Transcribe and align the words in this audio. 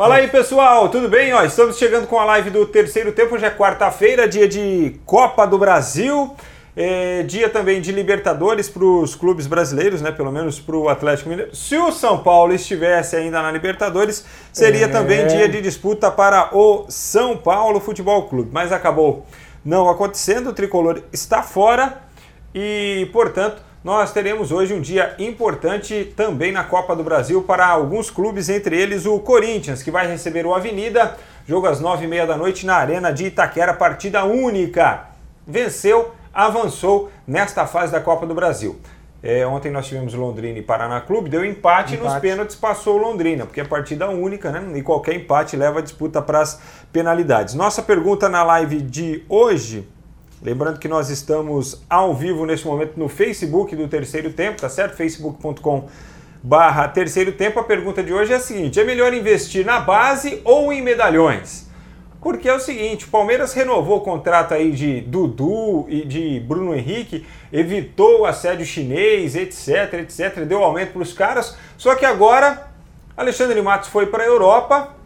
Fala 0.00 0.14
aí 0.14 0.28
pessoal, 0.28 0.88
tudo 0.88 1.10
bem? 1.10 1.34
Ó, 1.34 1.44
estamos 1.44 1.76
chegando 1.76 2.06
com 2.06 2.18
a 2.18 2.24
live 2.24 2.48
do 2.48 2.64
terceiro 2.64 3.12
tempo, 3.12 3.34
hoje 3.34 3.44
é 3.44 3.50
quarta-feira, 3.50 4.26
dia 4.26 4.48
de 4.48 4.98
Copa 5.04 5.46
do 5.46 5.58
Brasil, 5.58 6.34
é, 6.74 7.22
dia 7.24 7.50
também 7.50 7.82
de 7.82 7.92
Libertadores 7.92 8.66
para 8.66 8.82
os 8.82 9.14
clubes 9.14 9.46
brasileiros, 9.46 10.00
né? 10.00 10.10
Pelo 10.10 10.32
menos 10.32 10.58
para 10.58 10.74
o 10.74 10.88
Atlético 10.88 11.28
Mineiro. 11.28 11.54
Se 11.54 11.76
o 11.76 11.92
São 11.92 12.22
Paulo 12.22 12.54
estivesse 12.54 13.14
ainda 13.14 13.42
na 13.42 13.52
Libertadores, 13.52 14.24
seria 14.50 14.86
é... 14.86 14.88
também 14.88 15.26
dia 15.26 15.46
de 15.46 15.60
disputa 15.60 16.10
para 16.10 16.48
o 16.56 16.86
São 16.88 17.36
Paulo 17.36 17.78
Futebol 17.78 18.26
Clube, 18.26 18.48
mas 18.50 18.72
acabou 18.72 19.26
não 19.62 19.86
acontecendo, 19.86 20.48
o 20.48 20.54
tricolor 20.54 21.02
está 21.12 21.42
fora 21.42 22.00
e, 22.54 23.06
portanto, 23.12 23.60
nós 23.82 24.12
teremos 24.12 24.52
hoje 24.52 24.74
um 24.74 24.80
dia 24.80 25.14
importante 25.18 26.12
também 26.14 26.52
na 26.52 26.62
Copa 26.62 26.94
do 26.94 27.02
Brasil 27.02 27.42
para 27.42 27.66
alguns 27.66 28.10
clubes, 28.10 28.50
entre 28.50 28.76
eles 28.78 29.06
o 29.06 29.18
Corinthians, 29.20 29.82
que 29.82 29.90
vai 29.90 30.06
receber 30.06 30.44
o 30.44 30.54
Avenida, 30.54 31.16
jogo 31.46 31.66
às 31.66 31.80
nove 31.80 32.04
e 32.04 32.06
meia 32.06 32.26
da 32.26 32.36
noite 32.36 32.66
na 32.66 32.74
Arena 32.76 33.10
de 33.10 33.24
Itaquera, 33.24 33.72
partida 33.72 34.22
única. 34.24 35.08
Venceu, 35.46 36.12
avançou 36.32 37.10
nesta 37.26 37.66
fase 37.66 37.90
da 37.90 38.00
Copa 38.00 38.26
do 38.26 38.34
Brasil. 38.34 38.78
É, 39.22 39.46
ontem 39.46 39.72
nós 39.72 39.86
tivemos 39.86 40.12
Londrina 40.12 40.58
e 40.58 40.62
Paraná 40.62 41.00
Clube, 41.00 41.30
deu 41.30 41.42
empate, 41.42 41.94
empate. 41.94 41.94
e 41.94 41.98
nos 41.98 42.20
pênaltis 42.20 42.56
passou 42.56 42.98
Londrina, 42.98 43.46
porque 43.46 43.62
é 43.62 43.64
partida 43.64 44.10
única, 44.10 44.50
né? 44.50 44.78
E 44.78 44.82
qualquer 44.82 45.14
empate 45.14 45.56
leva 45.56 45.78
a 45.78 45.82
disputa 45.82 46.20
para 46.20 46.40
as 46.40 46.60
penalidades. 46.92 47.54
Nossa 47.54 47.82
pergunta 47.82 48.28
na 48.28 48.42
live 48.42 48.82
de 48.82 49.24
hoje 49.26 49.88
Lembrando 50.42 50.78
que 50.78 50.88
nós 50.88 51.10
estamos 51.10 51.82
ao 51.88 52.14
vivo 52.14 52.46
neste 52.46 52.66
momento 52.66 52.94
no 52.96 53.10
Facebook 53.10 53.76
do 53.76 53.86
Terceiro 53.88 54.32
Tempo, 54.32 54.58
tá 54.58 54.70
certo? 54.70 54.96
facebook.com 54.96 55.86
barra 56.42 56.88
Terceiro 56.88 57.32
Tempo. 57.32 57.60
A 57.60 57.64
pergunta 57.64 58.02
de 58.02 58.10
hoje 58.10 58.32
é 58.32 58.36
a 58.36 58.40
seguinte, 58.40 58.80
é 58.80 58.84
melhor 58.84 59.12
investir 59.12 59.66
na 59.66 59.80
base 59.80 60.40
ou 60.42 60.72
em 60.72 60.80
medalhões? 60.80 61.68
Porque 62.22 62.48
é 62.48 62.54
o 62.54 62.60
seguinte, 62.60 63.04
o 63.04 63.08
Palmeiras 63.08 63.52
renovou 63.52 63.98
o 63.98 64.00
contrato 64.00 64.54
aí 64.54 64.72
de 64.72 65.02
Dudu 65.02 65.84
e 65.88 66.06
de 66.06 66.40
Bruno 66.40 66.74
Henrique, 66.74 67.26
evitou 67.52 68.20
o 68.20 68.26
assédio 68.26 68.64
chinês, 68.64 69.36
etc, 69.36 69.92
etc, 70.00 70.44
deu 70.46 70.64
aumento 70.64 70.92
para 70.92 71.02
os 71.02 71.12
caras, 71.12 71.54
só 71.76 71.94
que 71.94 72.06
agora 72.06 72.66
Alexandre 73.14 73.60
Matos 73.60 73.90
foi 73.90 74.06
para 74.06 74.22
a 74.22 74.26
Europa 74.26 74.96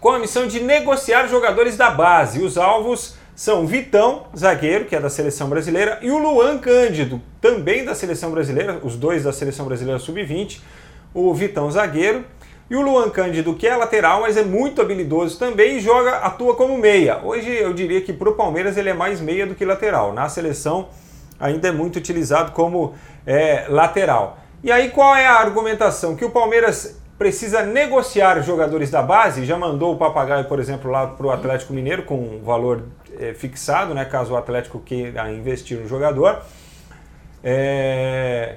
com 0.00 0.10
a 0.10 0.18
missão 0.18 0.48
de 0.48 0.60
negociar 0.60 1.28
jogadores 1.28 1.76
da 1.76 1.90
base. 1.90 2.42
Os 2.42 2.58
alvos 2.58 3.17
são 3.38 3.64
Vitão, 3.64 4.24
zagueiro, 4.36 4.86
que 4.86 4.96
é 4.96 5.00
da 5.00 5.08
seleção 5.08 5.48
brasileira, 5.48 6.00
e 6.02 6.10
o 6.10 6.18
Luan 6.18 6.58
Cândido, 6.58 7.22
também 7.40 7.84
da 7.84 7.94
seleção 7.94 8.32
brasileira, 8.32 8.80
os 8.82 8.96
dois 8.96 9.22
da 9.22 9.32
seleção 9.32 9.64
brasileira 9.64 10.00
sub-20, 10.00 10.58
o 11.14 11.32
Vitão 11.32 11.70
zagueiro, 11.70 12.24
e 12.68 12.74
o 12.74 12.82
Luan 12.82 13.08
Cândido, 13.10 13.54
que 13.54 13.64
é 13.64 13.76
lateral, 13.76 14.22
mas 14.22 14.36
é 14.36 14.42
muito 14.42 14.82
habilidoso 14.82 15.38
também 15.38 15.76
e 15.76 15.80
joga, 15.80 16.16
atua 16.16 16.56
como 16.56 16.76
meia. 16.76 17.20
Hoje 17.22 17.48
eu 17.48 17.72
diria 17.72 18.00
que 18.00 18.12
para 18.12 18.28
o 18.28 18.34
Palmeiras 18.34 18.76
ele 18.76 18.88
é 18.88 18.94
mais 18.94 19.20
meia 19.20 19.46
do 19.46 19.54
que 19.54 19.64
lateral. 19.64 20.12
Na 20.12 20.28
seleção 20.28 20.88
ainda 21.38 21.68
é 21.68 21.72
muito 21.72 21.94
utilizado 21.94 22.50
como 22.50 22.94
é, 23.24 23.66
lateral. 23.68 24.38
E 24.64 24.72
aí 24.72 24.90
qual 24.90 25.14
é 25.14 25.26
a 25.26 25.34
argumentação? 25.34 26.16
Que 26.16 26.24
o 26.24 26.30
Palmeiras 26.30 27.00
precisa 27.18 27.62
negociar 27.62 28.40
jogadores 28.42 28.90
da 28.90 29.02
base, 29.02 29.44
já 29.44 29.58
mandou 29.58 29.94
o 29.94 29.98
Papagaio, 29.98 30.44
por 30.44 30.60
exemplo, 30.60 30.88
lá 30.88 31.08
para 31.08 31.26
o 31.26 31.30
Atlético 31.30 31.72
Mineiro 31.72 32.04
com 32.04 32.14
um 32.14 32.42
valor 32.44 32.84
é, 33.18 33.34
fixado, 33.34 33.92
né, 33.92 34.04
caso 34.04 34.34
o 34.34 34.36
Atlético 34.36 34.78
queira 34.78 35.28
investir 35.32 35.76
no 35.78 35.88
jogador, 35.88 36.40
é, 37.42 38.56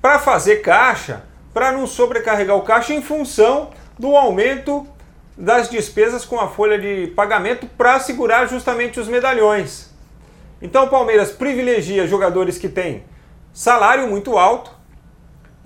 para 0.00 0.18
fazer 0.18 0.56
caixa, 0.56 1.24
para 1.52 1.70
não 1.70 1.86
sobrecarregar 1.86 2.56
o 2.56 2.62
caixa 2.62 2.94
em 2.94 3.02
função 3.02 3.70
do 3.98 4.16
aumento 4.16 4.86
das 5.36 5.68
despesas 5.68 6.24
com 6.24 6.40
a 6.40 6.48
folha 6.48 6.78
de 6.78 7.08
pagamento 7.08 7.66
para 7.66 8.00
segurar 8.00 8.46
justamente 8.46 8.98
os 8.98 9.06
medalhões. 9.06 9.90
Então 10.62 10.84
o 10.84 10.88
Palmeiras 10.88 11.30
privilegia 11.30 12.06
jogadores 12.06 12.56
que 12.56 12.68
têm 12.68 13.04
salário 13.52 14.06
muito 14.06 14.38
alto, 14.38 14.75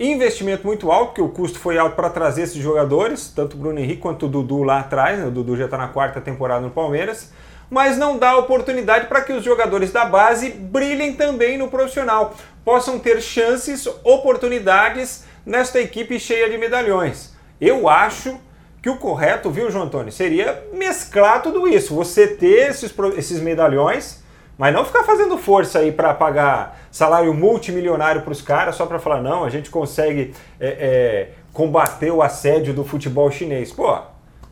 investimento 0.09 0.65
muito 0.65 0.91
alto, 0.91 1.07
porque 1.07 1.21
o 1.21 1.29
custo 1.29 1.59
foi 1.59 1.77
alto 1.77 1.95
para 1.95 2.09
trazer 2.09 2.43
esses 2.43 2.61
jogadores, 2.61 3.31
tanto 3.35 3.55
o 3.55 3.59
Bruno 3.59 3.79
Henrique 3.79 4.01
quanto 4.01 4.25
o 4.25 4.29
Dudu 4.29 4.63
lá 4.63 4.79
atrás, 4.79 5.19
né? 5.19 5.25
o 5.25 5.31
Dudu 5.31 5.55
já 5.55 5.65
está 5.65 5.77
na 5.77 5.87
quarta 5.87 6.19
temporada 6.19 6.61
no 6.61 6.71
Palmeiras, 6.71 7.31
mas 7.69 7.97
não 7.97 8.17
dá 8.17 8.37
oportunidade 8.37 9.07
para 9.07 9.21
que 9.21 9.31
os 9.31 9.43
jogadores 9.43 9.91
da 9.91 10.05
base 10.05 10.49
brilhem 10.49 11.13
também 11.13 11.57
no 11.57 11.69
profissional, 11.69 12.35
possam 12.65 12.99
ter 12.99 13.21
chances, 13.21 13.87
oportunidades 14.03 15.23
nesta 15.45 15.79
equipe 15.79 16.19
cheia 16.19 16.49
de 16.49 16.57
medalhões. 16.57 17.33
Eu 17.59 17.87
acho 17.87 18.39
que 18.81 18.89
o 18.89 18.97
correto, 18.97 19.49
viu, 19.49 19.69
João 19.69 19.85
Antônio, 19.85 20.11
seria 20.11 20.63
mesclar 20.73 21.41
tudo 21.41 21.67
isso, 21.67 21.93
você 21.93 22.27
ter 22.27 22.69
esses, 22.69 22.93
esses 23.15 23.39
medalhões 23.39 24.20
mas 24.61 24.75
não 24.75 24.85
ficar 24.85 25.03
fazendo 25.03 25.39
força 25.39 25.79
aí 25.79 25.91
para 25.91 26.13
pagar 26.13 26.79
salário 26.91 27.33
multimilionário 27.33 28.21
para 28.21 28.31
os 28.31 28.43
caras 28.43 28.75
só 28.75 28.85
para 28.85 28.99
falar, 28.99 29.19
não, 29.19 29.43
a 29.43 29.49
gente 29.49 29.71
consegue 29.71 30.35
é, 30.59 30.67
é, 30.67 31.29
combater 31.51 32.11
o 32.11 32.21
assédio 32.21 32.71
do 32.71 32.85
futebol 32.85 33.31
chinês. 33.31 33.71
Pô, 33.71 33.97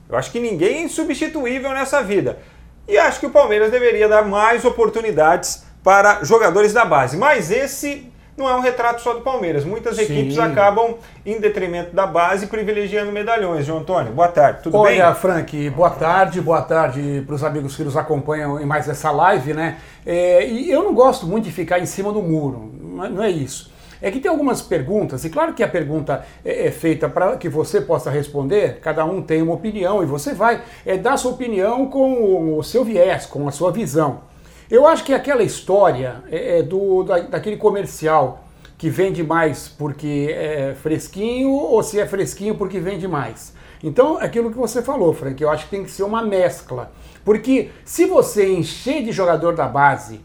eu 0.09 0.17
acho 0.17 0.31
que 0.31 0.39
ninguém 0.39 0.77
é 0.77 0.81
insubstituível 0.81 1.69
nessa 1.75 2.01
vida. 2.01 2.39
E 2.87 2.97
acho 2.97 3.19
que 3.19 3.27
o 3.27 3.29
Palmeiras 3.29 3.69
deveria 3.69 4.09
dar 4.09 4.25
mais 4.25 4.65
oportunidades 4.65 5.63
para 5.83 6.23
jogadores 6.23 6.73
da 6.73 6.85
base. 6.85 7.15
Mas 7.15 7.51
esse 7.51 8.08
não 8.39 8.49
é 8.49 8.55
um 8.55 8.61
retrato 8.61 9.01
só 9.01 9.13
do 9.13 9.21
Palmeiras. 9.21 9.63
Muitas 9.65 9.97
Sim. 9.97 10.03
equipes 10.03 10.39
acabam, 10.39 10.95
em 11.25 11.39
detrimento 11.39 11.93
da 11.95 12.07
base, 12.07 12.47
privilegiando 12.47 13.11
medalhões. 13.11 13.65
João 13.65 13.79
Antônio, 13.79 14.13
boa 14.13 14.29
tarde, 14.29 14.63
tudo 14.63 14.77
Olha, 14.77 14.89
bem? 14.89 15.01
Olha, 15.01 15.13
Frank, 15.13 15.69
boa 15.69 15.89
tarde, 15.89 16.41
boa 16.41 16.61
tarde 16.61 17.23
para 17.25 17.35
os 17.35 17.43
amigos 17.43 17.75
que 17.75 17.83
nos 17.83 17.97
acompanham 17.97 18.59
em 18.59 18.65
mais 18.65 18.87
essa 18.87 19.11
live, 19.11 19.53
né? 19.53 19.77
É, 20.05 20.47
e 20.47 20.71
eu 20.71 20.83
não 20.83 20.93
gosto 20.93 21.27
muito 21.27 21.43
de 21.43 21.51
ficar 21.51 21.79
em 21.79 21.85
cima 21.85 22.11
do 22.11 22.21
muro, 22.21 22.71
não 23.11 23.21
é 23.21 23.29
isso. 23.29 23.71
É 24.01 24.09
que 24.09 24.19
tem 24.19 24.31
algumas 24.31 24.61
perguntas, 24.61 25.25
e 25.25 25.29
claro 25.29 25.53
que 25.53 25.61
a 25.61 25.67
pergunta 25.67 26.23
é, 26.43 26.67
é 26.67 26.71
feita 26.71 27.09
para 27.09 27.35
que 27.35 27.49
você 27.49 27.81
possa 27.81 28.09
responder, 28.09 28.79
cada 28.79 29.03
um 29.03 29.21
tem 29.21 29.41
uma 29.41 29.53
opinião, 29.53 30.01
e 30.01 30.05
você 30.05 30.33
vai 30.33 30.61
é, 30.85 30.97
dar 30.97 31.17
sua 31.17 31.31
opinião 31.31 31.85
com 31.87 32.57
o 32.57 32.63
seu 32.63 32.85
viés, 32.85 33.25
com 33.25 33.45
a 33.45 33.51
sua 33.51 33.71
visão. 33.71 34.28
Eu 34.69 34.85
acho 34.85 35.03
que 35.03 35.15
aquela 35.15 35.41
história 35.41 36.23
é, 36.29 36.59
é, 36.59 36.63
do, 36.63 37.03
da, 37.03 37.21
daquele 37.21 37.57
comercial 37.57 38.43
que 38.77 38.87
vende 38.87 39.23
mais 39.23 39.67
porque 39.67 40.29
é 40.31 40.75
fresquinho 40.79 41.49
ou 41.49 41.81
se 41.81 41.99
é 41.99 42.05
fresquinho 42.05 42.53
porque 42.53 42.79
vende 42.79 43.07
mais. 43.07 43.51
Então, 43.83 44.19
aquilo 44.19 44.51
que 44.51 44.57
você 44.57 44.83
falou, 44.83 45.11
Frank, 45.11 45.41
eu 45.41 45.49
acho 45.49 45.65
que 45.65 45.71
tem 45.71 45.83
que 45.83 45.89
ser 45.89 46.03
uma 46.03 46.21
mescla. 46.21 46.91
Porque 47.25 47.71
se 47.83 48.05
você 48.05 48.53
encher 48.53 49.03
de 49.03 49.11
jogador 49.11 49.55
da 49.55 49.67
base 49.67 50.21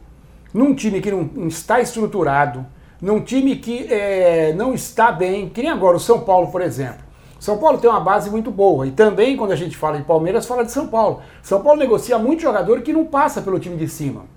num 0.53 0.75
time 0.75 1.01
que 1.01 1.11
não 1.11 1.49
está 1.49 1.81
estruturado, 1.81 2.67
num 3.01 3.21
time 3.21 3.57
que 3.57 3.87
é, 3.91 4.53
não 4.53 4.75
está 4.75 5.11
bem, 5.11 5.49
que 5.49 5.63
nem 5.63 5.71
agora 5.71 5.97
o 5.97 6.01
São 6.01 6.21
Paulo, 6.21 6.53
por 6.53 6.61
exemplo. 6.61 7.03
São 7.41 7.57
Paulo 7.57 7.79
tem 7.79 7.89
uma 7.89 8.01
base 8.01 8.29
muito 8.31 8.51
boa. 8.51 8.87
E 8.87 8.91
também, 8.91 9.39
quando 9.39 9.53
a 9.53 9.57
gente 9.57 9.75
fala 9.77 9.97
de 9.97 10.05
Palmeiras, 10.05 10.47
fala 10.47 10.65
de 10.65 10.73
São 10.73 10.87
Paulo. 10.87 11.23
São 11.43 11.63
Paulo 11.63 11.79
negocia 11.79 12.19
muito 12.19 12.43
jogador 12.43 12.83
que 12.83 12.93
não 12.93 13.07
passa 13.07 13.41
pelo 13.41 13.59
time 13.59 13.77
de 13.77 13.89
cima. 13.89 14.34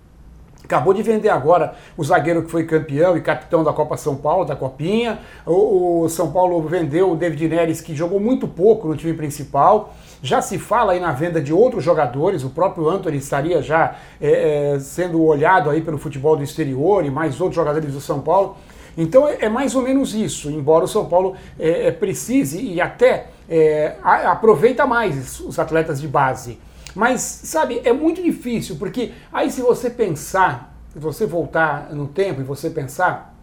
Acabou 0.68 0.94
de 0.94 1.02
vender 1.02 1.30
agora 1.30 1.76
o 1.96 2.04
zagueiro 2.04 2.44
que 2.44 2.52
foi 2.52 2.66
campeão 2.66 3.16
e 3.16 3.22
capitão 3.22 3.64
da 3.64 3.72
Copa 3.72 3.96
São 3.96 4.18
Paulo, 4.18 4.44
da 4.44 4.54
Copinha. 4.54 5.20
O, 5.46 6.10
São 6.10 6.30
Paulo 6.30 6.62
vendeu 6.64 7.10
o 7.10 7.16
David 7.16 7.48
Neres, 7.48 7.80
que 7.80 7.96
jogou 7.96 8.20
muito 8.20 8.50
pouco 8.50 8.86
no 8.90 8.98
time 8.98 9.14
principal. 9.14 9.94
Já 10.22 10.42
se 10.42 10.60
fala 10.60 10.92
aí 10.92 11.00
na 11.00 11.14
venda 11.14 11.40
de 11.40 11.54
outros 11.54 11.86
jogadores, 11.86 12.44
o 12.44 12.50
próprio 12.50 12.90
Anthony 12.90 13.16
estaria 13.16 13.62
já 13.62 13.96
é, 14.20 14.74
é, 14.74 14.80
sendo 14.80 15.24
olhado 15.24 15.70
aí 15.70 15.80
pelo 15.80 15.98
futebol 15.98 16.36
do 16.36 16.44
exterior 16.44 17.06
e 17.06 17.10
mais 17.10 17.40
outros 17.40 17.56
jogadores 17.56 17.94
do 17.94 18.02
São 18.02 18.20
Paulo. 18.20 18.58
Então 18.98 19.26
é, 19.26 19.46
é 19.46 19.50
mais 19.50 19.74
ou 19.74 19.84
menos 19.84 20.14
isso, 20.14 20.52
embora 20.52 20.84
o 20.84 20.88
São 20.88 21.06
Paulo 21.06 21.34
é, 21.58 21.88
é 21.88 21.92
precise 21.92 22.60
e 22.62 22.82
até 22.82 23.28
é, 23.50 23.96
aproveita 24.04 24.86
mais 24.86 25.40
os 25.40 25.58
atletas 25.58 26.02
de 26.02 26.10
base. 26.10 26.60
Mas, 26.98 27.22
sabe, 27.22 27.80
é 27.84 27.94
muito 27.94 28.24
difícil, 28.24 28.76
porque 28.78 29.12
aí 29.32 29.52
se 29.52 29.62
você 29.62 29.88
pensar, 29.88 30.76
se 30.92 30.98
você 30.98 31.28
voltar 31.28 31.94
no 31.94 32.08
tempo 32.08 32.42
e 32.42 32.44
você 32.44 32.72
pensar, 32.72 33.36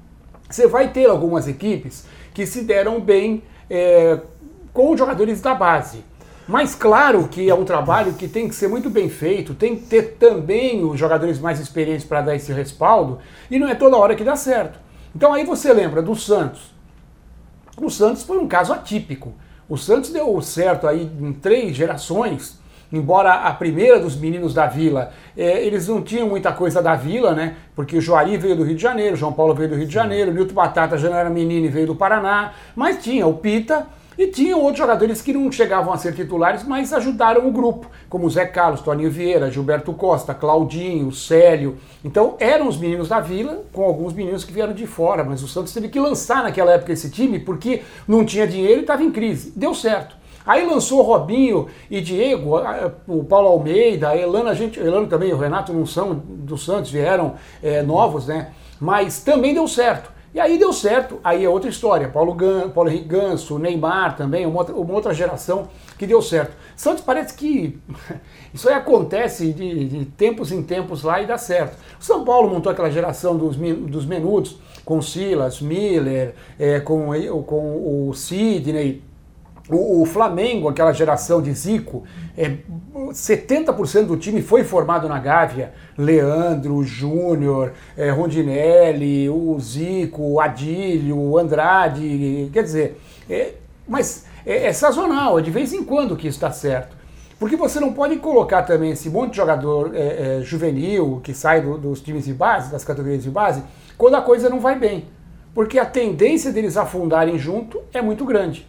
você 0.51 0.67
vai 0.67 0.93
ter 0.93 1.09
algumas 1.09 1.47
equipes 1.47 2.05
que 2.35 2.47
se 2.47 2.63
deram 2.63 3.01
bem 3.01 3.45
é, 3.71 4.19
com 4.73 4.91
os 4.91 4.99
jogadores 4.99 5.41
da 5.41 5.55
base. 5.55 6.05
Mas 6.49 6.75
claro 6.75 7.29
que 7.29 7.49
é 7.49 7.55
um 7.55 7.65
trabalho 7.65 8.15
que 8.15 8.27
tem 8.27 8.49
que 8.49 8.57
ser 8.57 8.67
muito 8.67 8.91
bem 8.91 9.09
feito, 9.09 9.55
tem 9.55 9.77
que 9.77 9.87
ter 9.87 10.17
também 10.19 10.85
os 10.85 10.99
jogadores 10.99 11.39
mais 11.39 11.61
experientes 11.61 12.05
para 12.05 12.23
dar 12.23 12.35
esse 12.35 12.53
respaldo, 12.53 13.21
e 13.49 13.57
não 13.57 13.69
é 13.69 13.77
toda 13.77 13.97
hora 13.97 14.17
que 14.17 14.25
dá 14.25 14.35
certo. 14.35 14.81
Então 15.15 15.33
aí 15.33 15.45
você 15.45 15.73
lembra 15.73 16.03
do 16.03 16.17
Santos. 16.17 16.75
O 17.81 17.89
Santos 17.89 18.25
foi 18.25 18.37
um 18.37 18.49
caso 18.49 18.73
atípico. 18.73 19.33
O 19.69 19.77
Santos 19.77 20.11
deu 20.11 20.43
certo 20.43 20.89
aí 20.89 21.09
em 21.21 21.33
três 21.33 21.77
gerações, 21.77 22.64
embora 22.99 23.35
a 23.35 23.53
primeira 23.53 23.99
dos 23.99 24.17
meninos 24.17 24.55
da 24.55 24.67
Vila, 24.67 25.13
é, 25.37 25.65
eles 25.65 25.89
não 25.89 26.03
tinham 26.03 26.29
muita 26.29 26.53
coisa 26.53 26.83
da 26.83 26.95
Vila, 26.95 27.35
né? 27.35 27.57
Porque 27.75 27.97
o 27.97 28.01
Juari 28.01 28.37
veio 28.37 28.57
do 28.57 28.63
Rio 28.63 28.77
de 28.77 28.83
Janeiro, 28.83 29.15
o 29.15 29.17
João 29.17 29.33
Paulo 29.33 29.55
veio 29.55 29.69
do 29.71 29.75
Rio 29.77 29.87
de 29.87 29.95
Janeiro, 29.95 30.31
o 30.31 30.35
Nilton 30.35 30.55
Batata 30.55 30.97
já 30.97 31.09
não 31.09 31.17
era 31.17 31.31
menino 31.31 31.67
e 31.67 31.69
veio 31.69 31.87
do 31.87 31.95
Paraná, 31.95 32.53
mas 32.75 33.03
tinha 33.03 33.27
o 33.27 33.35
Pita, 33.35 33.87
E 34.17 34.29
tinham 34.29 34.61
outros 34.61 34.79
jogadores 34.79 35.21
que 35.21 35.33
não 35.33 35.51
chegavam 35.51 35.93
a 35.93 35.99
ser 35.99 36.15
titulares, 36.15 36.63
mas 36.63 36.93
ajudaram 36.93 37.49
o 37.49 37.53
grupo, 37.53 37.91
como 38.09 38.31
Zé 38.31 38.47
Carlos, 38.47 38.81
Toninho 38.81 39.11
Vieira, 39.11 39.51
Gilberto 39.51 39.93
Costa, 39.93 40.33
Claudinho, 40.33 41.11
Célio. 41.11 41.77
Então 42.05 42.37
eram 42.39 42.69
os 42.69 42.77
meninos 42.77 43.09
da 43.09 43.19
vila, 43.19 43.65
com 43.73 43.83
alguns 43.83 44.13
meninos 44.13 44.45
que 44.45 44.53
vieram 44.53 44.73
de 44.73 44.87
fora, 44.87 45.25
mas 45.25 45.43
o 45.43 45.49
Santos 45.49 45.73
teve 45.73 45.89
que 45.89 45.99
lançar 45.99 46.45
naquela 46.45 46.73
época 46.73 46.93
esse 46.93 47.11
time 47.11 47.41
porque 47.41 47.83
não 48.07 48.25
tinha 48.25 48.47
dinheiro 48.47 48.79
e 48.79 48.83
estava 48.83 49.03
em 49.03 49.11
crise. 49.11 49.53
Deu 49.57 49.75
certo. 49.75 50.15
Aí 50.47 50.67
lançou 50.67 51.01
Robinho 51.03 51.69
e 51.91 52.01
Diego, 52.01 52.57
o 53.09 53.25
Paulo 53.25 53.49
Almeida, 53.49 54.11
a 54.11 54.17
Elana, 54.17 54.51
a 54.51 54.55
gente, 54.55 54.79
Elano 54.79 55.07
também, 55.07 55.33
o 55.33 55.39
Renato 55.39 55.73
não 55.73 55.87
são 55.87 56.15
do 56.15 56.59
Santos, 56.59 56.91
vieram 56.91 57.35
é, 57.63 57.83
novos, 57.83 58.27
né? 58.27 58.53
Mas 58.79 59.21
também 59.21 59.55
deu 59.55 59.67
certo. 59.67 60.13
E 60.35 60.41
aí 60.41 60.59
deu 60.59 60.73
certo, 60.73 61.21
aí 61.23 61.45
é 61.45 61.49
outra 61.49 61.71
história. 61.71 62.09
Paulo, 62.09 62.35
Gan, 62.35 62.69
Paulo 62.69 62.91
Henrique 62.91 63.07
Ganso, 63.07 63.57
Neymar 63.57 64.17
também, 64.17 64.45
uma 64.45 64.59
outra, 64.59 64.75
uma 64.75 64.93
outra 64.93 65.15
geração 65.15 65.69
que 65.97 66.09
deu 66.09 66.21
certo. 66.21 66.57
Santos 66.77 67.05
parece 67.05 67.35
que 67.35 67.81
isso 68.53 68.69
aí 68.69 68.75
acontece 68.75 69.53
de, 69.53 69.89
de, 69.89 70.05
tempos 70.07 70.51
em 70.51 70.61
tempos 70.61 71.05
lá 71.05 71.23
e 71.23 71.27
dá 71.27 71.39
certo. 71.39 71.79
O 72.01 72.05
São 72.05 72.25
Paulo 72.25 72.51
montou 72.51 72.73
aquela 72.73 72.91
geração 72.91 73.37
dos, 73.37 73.57
dos 73.57 74.05
menudos, 74.05 74.59
com 74.85 75.01
Silas, 75.01 75.61
Miller, 75.61 76.35
é, 76.59 76.81
com, 76.81 77.11
com 77.45 78.09
o 78.09 78.13
Sidney, 78.13 79.03
o, 79.69 80.03
o, 80.03 80.05
Flamengo, 80.05 80.69
aquela 80.69 80.93
geração 80.93 81.41
de 81.41 81.53
Zico, 81.53 82.05
é, 82.37 82.57
70% 83.11 84.07
do 84.07 84.17
time 84.17 84.43
foi 84.43 84.63
formado 84.63 85.09
na 85.09 85.19
Gávea. 85.19 85.73
Leandro, 85.97 86.83
Júnior, 86.83 87.73
é, 87.97 88.11
Rondinelli, 88.11 89.31
o 89.31 89.59
Zico, 89.59 90.23
o 90.23 90.41
Adílio, 90.41 91.17
o 91.17 91.39
Andrade. 91.39 92.51
Quer 92.53 92.63
dizer, 92.63 93.01
é, 93.29 93.55
mas 93.89 94.27
é, 94.45 94.67
é, 94.67 94.73
sazonal, 94.73 95.39
é 95.39 95.43
de 95.43 95.51
vez 95.51 95.73
em 95.73 95.83
quando 95.83 96.17
que 96.17 96.29
isso 96.29 96.37
está 96.37 96.51
certo. 96.51 96.97
Porque 97.39 97.57
você 97.57 97.81
não 97.81 97.93
pode 97.93 98.17
colocar 98.17 98.63
também 98.63 98.93
esse 98.93 99.09
monte 99.09 99.31
de 99.31 99.37
jogador 99.37 99.93
é, 99.95 100.39
é, 100.39 100.43
juvenil 100.43 101.21
que 101.23 101.35
sai 101.35 101.61
do, 101.61 101.79
dos 101.79 102.01
times 102.01 102.27
de 102.27 102.35
base, 102.35 102.71
das 102.71 102.85
categorias 102.85 103.23
de 103.23 103.31
base, 103.31 103.63
quando 103.97 104.15
a 104.15 104.23
coisa 104.23 104.49
não 104.49 104.61
vai 104.61 104.79
bem. 104.79 105.07
Porque 105.55 105.79
a 105.79 105.87
tendência 105.87 106.53
deles 106.53 106.77
afundarem 106.77 107.39
junto 107.39 107.81
é 107.93 108.03
muito 108.03 108.25
grande. 108.25 108.67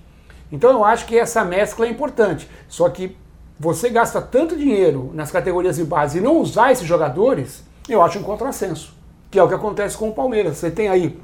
Então 0.56 0.72
eu 0.72 0.86
acho 0.86 1.06
que 1.06 1.20
essa 1.20 1.44
mescla 1.44 1.86
é 1.86 1.90
importante. 1.90 2.50
Só 2.70 2.88
que 2.88 3.16
você 3.60 3.90
gasta 3.90 4.22
tanto 4.22 4.56
dinheiro 4.56 5.12
nas 5.14 5.30
categorias 5.30 5.76
de 5.76 5.84
base 5.84 6.18
e 6.18 6.22
não 6.22 6.38
usar 6.40 6.72
esses 6.72 6.88
jogadores, 6.88 7.62
eu 7.90 8.02
acho 8.02 8.20
um 8.20 8.24
contrassenso. 8.24 8.94
Que 9.30 9.38
é 9.38 9.44
o 9.44 9.50
que 9.50 9.54
acontece 9.54 9.98
com 9.98 10.08
o 10.08 10.14
Palmeiras. 10.14 10.56
Você 10.58 10.72
tem 10.72 10.88
aí 10.88 11.20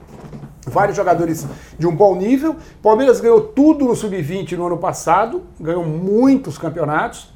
vários 0.67 0.97
jogadores 0.97 1.47
de 1.79 1.87
um 1.87 1.95
bom 1.95 2.13
nível. 2.13 2.57
Palmeiras 2.83 3.21
ganhou 3.21 3.39
tudo 3.39 3.85
no 3.85 3.95
sub-20 3.95 4.57
no 4.57 4.67
ano 4.67 4.77
passado, 4.77 5.43
ganhou 5.57 5.85
muitos 5.85 6.57
campeonatos, 6.57 7.33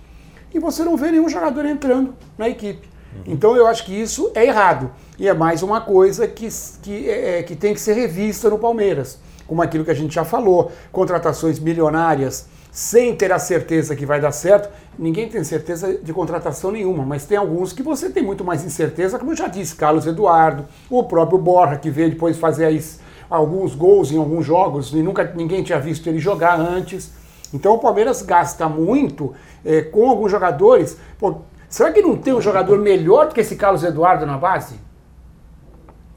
e 0.53 0.59
você 0.59 0.83
não 0.83 0.97
vê 0.97 1.11
nenhum 1.11 1.29
jogador 1.29 1.65
entrando 1.65 2.13
na 2.37 2.49
equipe. 2.49 2.89
Então 3.25 3.55
eu 3.55 3.67
acho 3.67 3.85
que 3.85 3.93
isso 3.93 4.31
é 4.35 4.45
errado. 4.45 4.91
E 5.17 5.29
é 5.29 5.33
mais 5.33 5.63
uma 5.63 5.79
coisa 5.79 6.27
que, 6.27 6.49
que, 6.81 7.09
é, 7.09 7.39
é 7.39 7.43
que 7.43 7.55
tem 7.55 7.73
que 7.73 7.79
ser 7.79 7.93
revista 7.93 8.49
no 8.49 8.59
Palmeiras 8.59 9.17
como 9.47 9.61
aquilo 9.61 9.85
que 9.85 9.91
a 9.91 9.95
gente 9.95 10.15
já 10.15 10.25
falou, 10.25 10.71
contratações 10.91 11.59
milionárias 11.59 12.47
sem 12.75 13.15
ter 13.15 13.31
a 13.31 13.39
certeza 13.39 13.95
que 13.95 14.05
vai 14.05 14.19
dar 14.19 14.33
certo. 14.33 14.69
Ninguém 14.99 15.29
tem 15.29 15.41
certeza 15.45 15.97
de 15.97 16.11
contratação 16.11 16.71
nenhuma, 16.71 17.05
mas 17.05 17.25
tem 17.25 17.37
alguns 17.37 17.71
que 17.71 17.81
você 17.81 18.09
tem 18.09 18.21
muito 18.21 18.43
mais 18.43 18.65
incerteza, 18.65 19.17
como 19.17 19.31
eu 19.31 19.35
já 19.35 19.47
disse, 19.47 19.75
Carlos 19.75 20.05
Eduardo, 20.05 20.65
o 20.89 21.03
próprio 21.05 21.37
Borja, 21.37 21.77
que 21.77 21.89
veio 21.89 22.09
depois 22.09 22.37
fazer 22.37 22.77
alguns 23.29 23.73
gols 23.73 24.11
em 24.11 24.17
alguns 24.17 24.45
jogos 24.45 24.91
e 24.91 25.01
nunca 25.01 25.23
ninguém 25.35 25.63
tinha 25.63 25.79
visto 25.79 26.05
ele 26.07 26.19
jogar 26.19 26.59
antes. 26.59 27.13
Então 27.53 27.75
o 27.75 27.79
Palmeiras 27.79 28.21
gasta 28.21 28.67
muito 28.67 29.33
é, 29.63 29.81
com 29.81 30.09
alguns 30.09 30.29
jogadores. 30.29 30.97
Pô, 31.17 31.35
será 31.69 31.93
que 31.93 32.01
não 32.01 32.17
tem 32.17 32.33
um 32.33 32.41
jogador 32.41 32.77
melhor 32.77 33.27
do 33.27 33.33
que 33.33 33.39
esse 33.39 33.55
Carlos 33.55 33.85
Eduardo 33.85 34.25
na 34.25 34.37
base? 34.37 34.75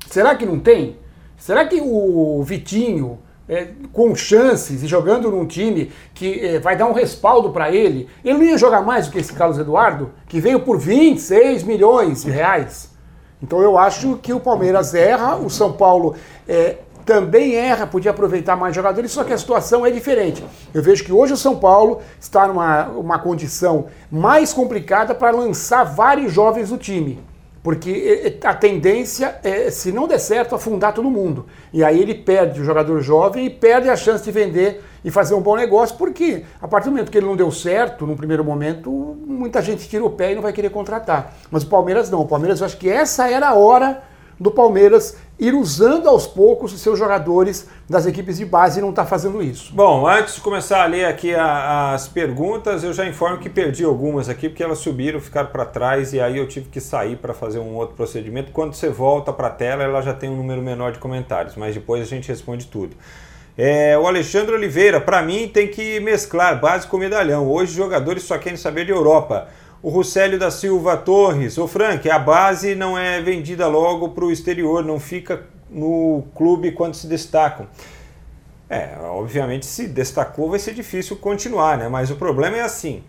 Será 0.09 0.35
que 0.35 0.45
não 0.45 0.59
tem? 0.59 0.97
Será 1.39 1.65
que 1.65 1.81
o 1.81 2.43
Vitinho, 2.43 3.19
é, 3.49 3.69
com 3.93 4.15
chances 4.15 4.83
e 4.83 4.87
jogando 4.87 5.31
num 5.31 5.47
time 5.47 5.91
que 6.13 6.45
é, 6.45 6.59
vai 6.59 6.77
dar 6.77 6.87
um 6.87 6.93
respaldo 6.93 7.51
para 7.51 7.71
ele, 7.71 8.09
ele 8.25 8.39
não 8.39 8.45
ia 8.45 8.59
jogar 8.59 8.83
mais 8.83 9.07
do 9.07 9.13
que 9.13 9.19
esse 9.19 9.33
Carlos 9.33 9.59
Eduardo, 9.59 10.11
que 10.27 10.41
veio 10.41 10.61
por 10.61 10.79
26 10.79 11.63
milhões 11.63 12.25
de 12.25 12.31
reais? 12.31 12.91
Então 13.43 13.63
eu 13.63 13.79
acho 13.79 14.17
que 14.17 14.33
o 14.33 14.41
Palmeiras 14.41 14.95
erra, 14.95 15.37
o 15.37 15.49
São 15.49 15.73
Paulo 15.73 16.17
é, 16.47 16.79
também 17.07 17.55
erra, 17.55 17.87
podia 17.87 18.11
aproveitar 18.11 18.55
mais 18.55 18.75
jogadores, 18.75 19.11
só 19.13 19.25
que 19.25 19.33
a 19.33 19.39
situação 19.39 19.87
é 19.87 19.91
diferente. 19.91 20.45
Eu 20.75 20.83
vejo 20.83 21.03
que 21.03 21.13
hoje 21.13 21.33
o 21.33 21.39
São 21.39 21.57
Paulo 21.57 22.03
está 22.21 22.47
numa 22.47 22.89
uma 22.89 23.19
condição 23.19 23.87
mais 24.11 24.53
complicada 24.53 25.15
para 25.15 25.31
lançar 25.31 25.85
vários 25.85 26.33
jovens 26.33 26.69
do 26.69 26.77
time. 26.77 27.19
Porque 27.63 28.39
a 28.45 28.55
tendência 28.55 29.39
é, 29.43 29.71
se 29.71 29.91
não 29.93 30.07
der 30.07 30.19
certo, 30.19 30.55
afundar 30.55 30.95
todo 30.95 31.11
mundo. 31.11 31.47
E 31.73 31.83
aí 31.83 32.01
ele 32.01 32.15
perde 32.15 32.61
o 32.61 32.65
jogador 32.65 33.01
jovem 33.01 33.47
e 33.47 33.51
perde 33.51 33.89
a 33.89 33.97
chance 33.97 34.25
de 34.25 34.31
vender 34.31 34.83
e 35.05 35.11
fazer 35.11 35.35
um 35.35 35.41
bom 35.41 35.57
negócio, 35.57 35.97
porque 35.97 36.45
a 36.61 36.69
partir 36.69 36.87
do 36.87 36.93
momento 36.93 37.11
que 37.11 37.19
ele 37.19 37.27
não 37.27 37.37
deu 37.37 37.51
certo, 37.51 38.07
no 38.07 38.17
primeiro 38.17 38.45
momento, 38.45 38.91
muita 39.27 39.63
gente 39.63 39.89
tira 39.89 40.05
o 40.05 40.11
pé 40.11 40.33
e 40.33 40.35
não 40.35 40.43
vai 40.43 40.53
querer 40.53 40.71
contratar. 40.71 41.35
Mas 41.51 41.63
o 41.63 41.69
Palmeiras 41.69 42.11
não. 42.11 42.21
O 42.21 42.27
Palmeiras, 42.27 42.61
eu 42.61 42.67
acho 42.67 42.77
que 42.77 42.89
essa 42.89 43.31
era 43.31 43.49
a 43.49 43.55
hora 43.55 44.03
do 44.39 44.51
Palmeiras 44.51 45.17
ir 45.39 45.55
usando 45.55 46.09
aos 46.09 46.27
poucos 46.27 46.73
os 46.73 46.81
seus 46.81 46.99
jogadores 46.99 47.69
das 47.89 48.07
equipes 48.07 48.39
de 48.39 48.45
base 48.45 48.79
e 48.79 48.83
não 48.83 48.91
está 48.91 49.07
fazendo 49.07 49.43
isso. 49.43 49.73
Bom, 49.73 50.07
antes 50.07 50.35
de 50.35 50.41
começar 50.41 50.83
a 50.83 50.87
ler 50.87 51.05
aqui 51.05 51.35
a, 51.35 51.93
as 51.95 52.09
perguntas, 52.09 52.83
eu 52.83 52.93
já 52.93 53.07
informo 53.07 53.39
que 53.39 53.49
perdi 53.49 53.85
algumas 53.85 54.29
aqui 54.29 54.49
porque 54.49 54.63
elas 54.63 54.79
subiram, 54.79 55.21
ficaram 55.21 55.49
para 55.51 55.65
trás 55.65 56.13
e 56.13 56.21
aí 56.21 56.39
eu 56.39 56.49
tive 56.49 56.69
que 56.69 56.81
sair 56.81 57.17
para 57.17 57.33
fazer 57.33 57.61
um 57.61 57.77
outro 57.77 57.95
procedimento. 57.95 58.51
Quando 58.53 58.75
você 58.75 58.89
volta 58.89 59.33
para 59.33 59.47
a 59.47 59.51
tela, 59.51 59.85
ela 59.85 60.03
já 60.03 60.13
tem 60.13 60.29
um 60.29 60.37
número 60.37 60.61
menor 60.61 60.93
de 60.93 60.99
comentários, 60.99 61.55
mas 61.57 61.75
depois 61.75 62.03
a 62.03 62.07
gente 62.07 62.29
responde 62.29 62.67
tudo. 62.67 62.97
É, 63.57 63.99
o 63.99 64.07
Alexandre 64.07 64.55
Oliveira, 64.55 65.01
para 65.01 65.21
mim 65.21 65.49
tem 65.49 65.67
que 65.67 65.99
mesclar 65.99 66.61
base 66.61 66.87
com 66.87 66.97
medalhão. 66.97 67.49
Hoje 67.51 67.73
os 67.73 67.77
jogadores 67.77 68.23
só 68.23 68.39
querem 68.39 68.57
saber 68.57 68.85
de 68.85 68.93
Europa. 68.93 69.49
O 69.81 69.91
Rucélio 69.91 70.39
da 70.39 70.51
Silva 70.51 70.97
Torres, 70.97 71.57
o 71.57 71.69
Frank, 71.69 72.11
a 72.11 72.19
base 72.19 72.75
não 72.75 72.99
é 72.99 73.21
vendida 73.21 73.67
logo 73.69 74.09
para 74.09 74.25
o 74.25 74.33
exterior, 74.33 74.85
não 74.85 74.99
fica 74.99 75.45
no 75.71 76.25
clube 76.35 76.73
quando 76.73 76.95
se 76.95 77.07
destacam. 77.07 77.67
É, 78.69 78.97
obviamente 79.01 79.65
se 79.65 79.87
destacou 79.87 80.51
vai 80.51 80.59
ser 80.59 80.75
difícil 80.75 81.17
continuar, 81.17 81.79
né? 81.79 81.89
Mas 81.89 82.11
o 82.11 82.17
problema 82.17 82.59
é 82.59 82.61
assim, 82.61 83.03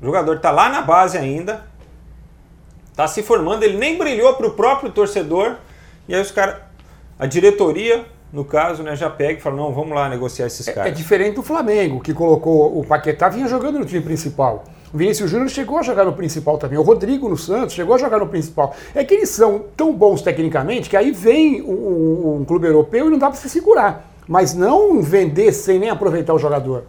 o 0.00 0.04
jogador 0.04 0.36
está 0.36 0.50
lá 0.50 0.68
na 0.68 0.82
base 0.82 1.18
ainda, 1.18 1.64
está 2.90 3.08
se 3.08 3.22
formando, 3.22 3.62
ele 3.62 3.76
nem 3.76 3.98
brilhou 3.98 4.34
para 4.34 4.46
o 4.46 4.52
próprio 4.52 4.92
torcedor, 4.92 5.56
e 6.06 6.14
aí 6.14 6.20
os 6.20 6.30
caras, 6.30 6.56
a 7.18 7.26
diretoria, 7.26 8.04
no 8.32 8.44
caso, 8.44 8.82
né, 8.82 8.94
já 8.94 9.10
pega 9.10 9.38
e 9.38 9.42
fala, 9.42 9.56
não, 9.56 9.72
vamos 9.72 9.94
lá 9.94 10.08
negociar 10.08 10.46
esses 10.46 10.66
caras. 10.66 10.86
É, 10.86 10.88
é 10.88 10.92
diferente 10.92 11.34
do 11.34 11.42
Flamengo, 11.42 12.00
que 12.00 12.14
colocou 12.14 12.78
o 12.78 12.86
Paquetá, 12.86 13.28
vinha 13.28 13.48
jogando 13.48 13.80
no 13.80 13.84
time 13.84 14.02
principal. 14.02 14.64
Vinícius 14.92 15.30
Júnior 15.30 15.48
chegou 15.48 15.78
a 15.78 15.82
jogar 15.82 16.04
no 16.04 16.12
principal 16.12 16.58
também. 16.58 16.78
O 16.78 16.82
Rodrigo 16.82 17.28
no 17.28 17.36
Santos 17.36 17.74
chegou 17.74 17.94
a 17.94 17.98
jogar 17.98 18.18
no 18.18 18.26
principal. 18.26 18.74
É 18.94 19.04
que 19.04 19.14
eles 19.14 19.28
são 19.28 19.64
tão 19.76 19.92
bons 19.92 20.22
tecnicamente 20.22 20.90
que 20.90 20.96
aí 20.96 21.12
vem 21.12 21.62
um, 21.62 22.40
um 22.40 22.44
clube 22.44 22.66
europeu 22.66 23.06
e 23.06 23.10
não 23.10 23.18
dá 23.18 23.28
para 23.28 23.38
se 23.38 23.48
segurar. 23.48 24.12
Mas 24.26 24.54
não 24.54 25.00
vender 25.00 25.52
sem 25.52 25.78
nem 25.78 25.90
aproveitar 25.90 26.34
o 26.34 26.38
jogador. 26.38 26.84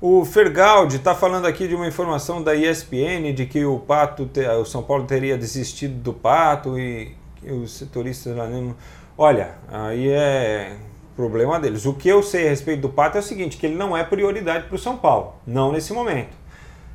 O 0.00 0.24
Fergaldi 0.24 0.96
está 0.96 1.14
falando 1.14 1.46
aqui 1.46 1.68
de 1.68 1.76
uma 1.76 1.86
informação 1.86 2.42
da 2.42 2.56
ESPN 2.56 3.32
de 3.32 3.46
que 3.46 3.64
o 3.64 3.78
Pato, 3.78 4.28
o 4.60 4.64
São 4.64 4.82
Paulo 4.82 5.04
teria 5.04 5.38
desistido 5.38 5.94
do 5.94 6.12
Pato 6.12 6.78
e 6.78 7.14
os 7.44 7.72
setoristas 7.78 8.36
lá 8.36 8.46
mesmo. 8.46 8.74
Olha, 9.16 9.52
aí 9.70 10.08
é 10.08 10.76
problema 11.14 11.60
deles. 11.60 11.86
O 11.86 11.94
que 11.94 12.08
eu 12.08 12.22
sei 12.22 12.46
a 12.46 12.50
respeito 12.50 12.80
do 12.80 12.88
Pato 12.88 13.16
é 13.16 13.20
o 13.20 13.22
seguinte, 13.22 13.56
que 13.56 13.66
ele 13.66 13.76
não 13.76 13.96
é 13.96 14.02
prioridade 14.02 14.66
para 14.66 14.74
o 14.74 14.78
São 14.78 14.96
Paulo, 14.96 15.34
não 15.46 15.70
nesse 15.70 15.92
momento. 15.92 16.41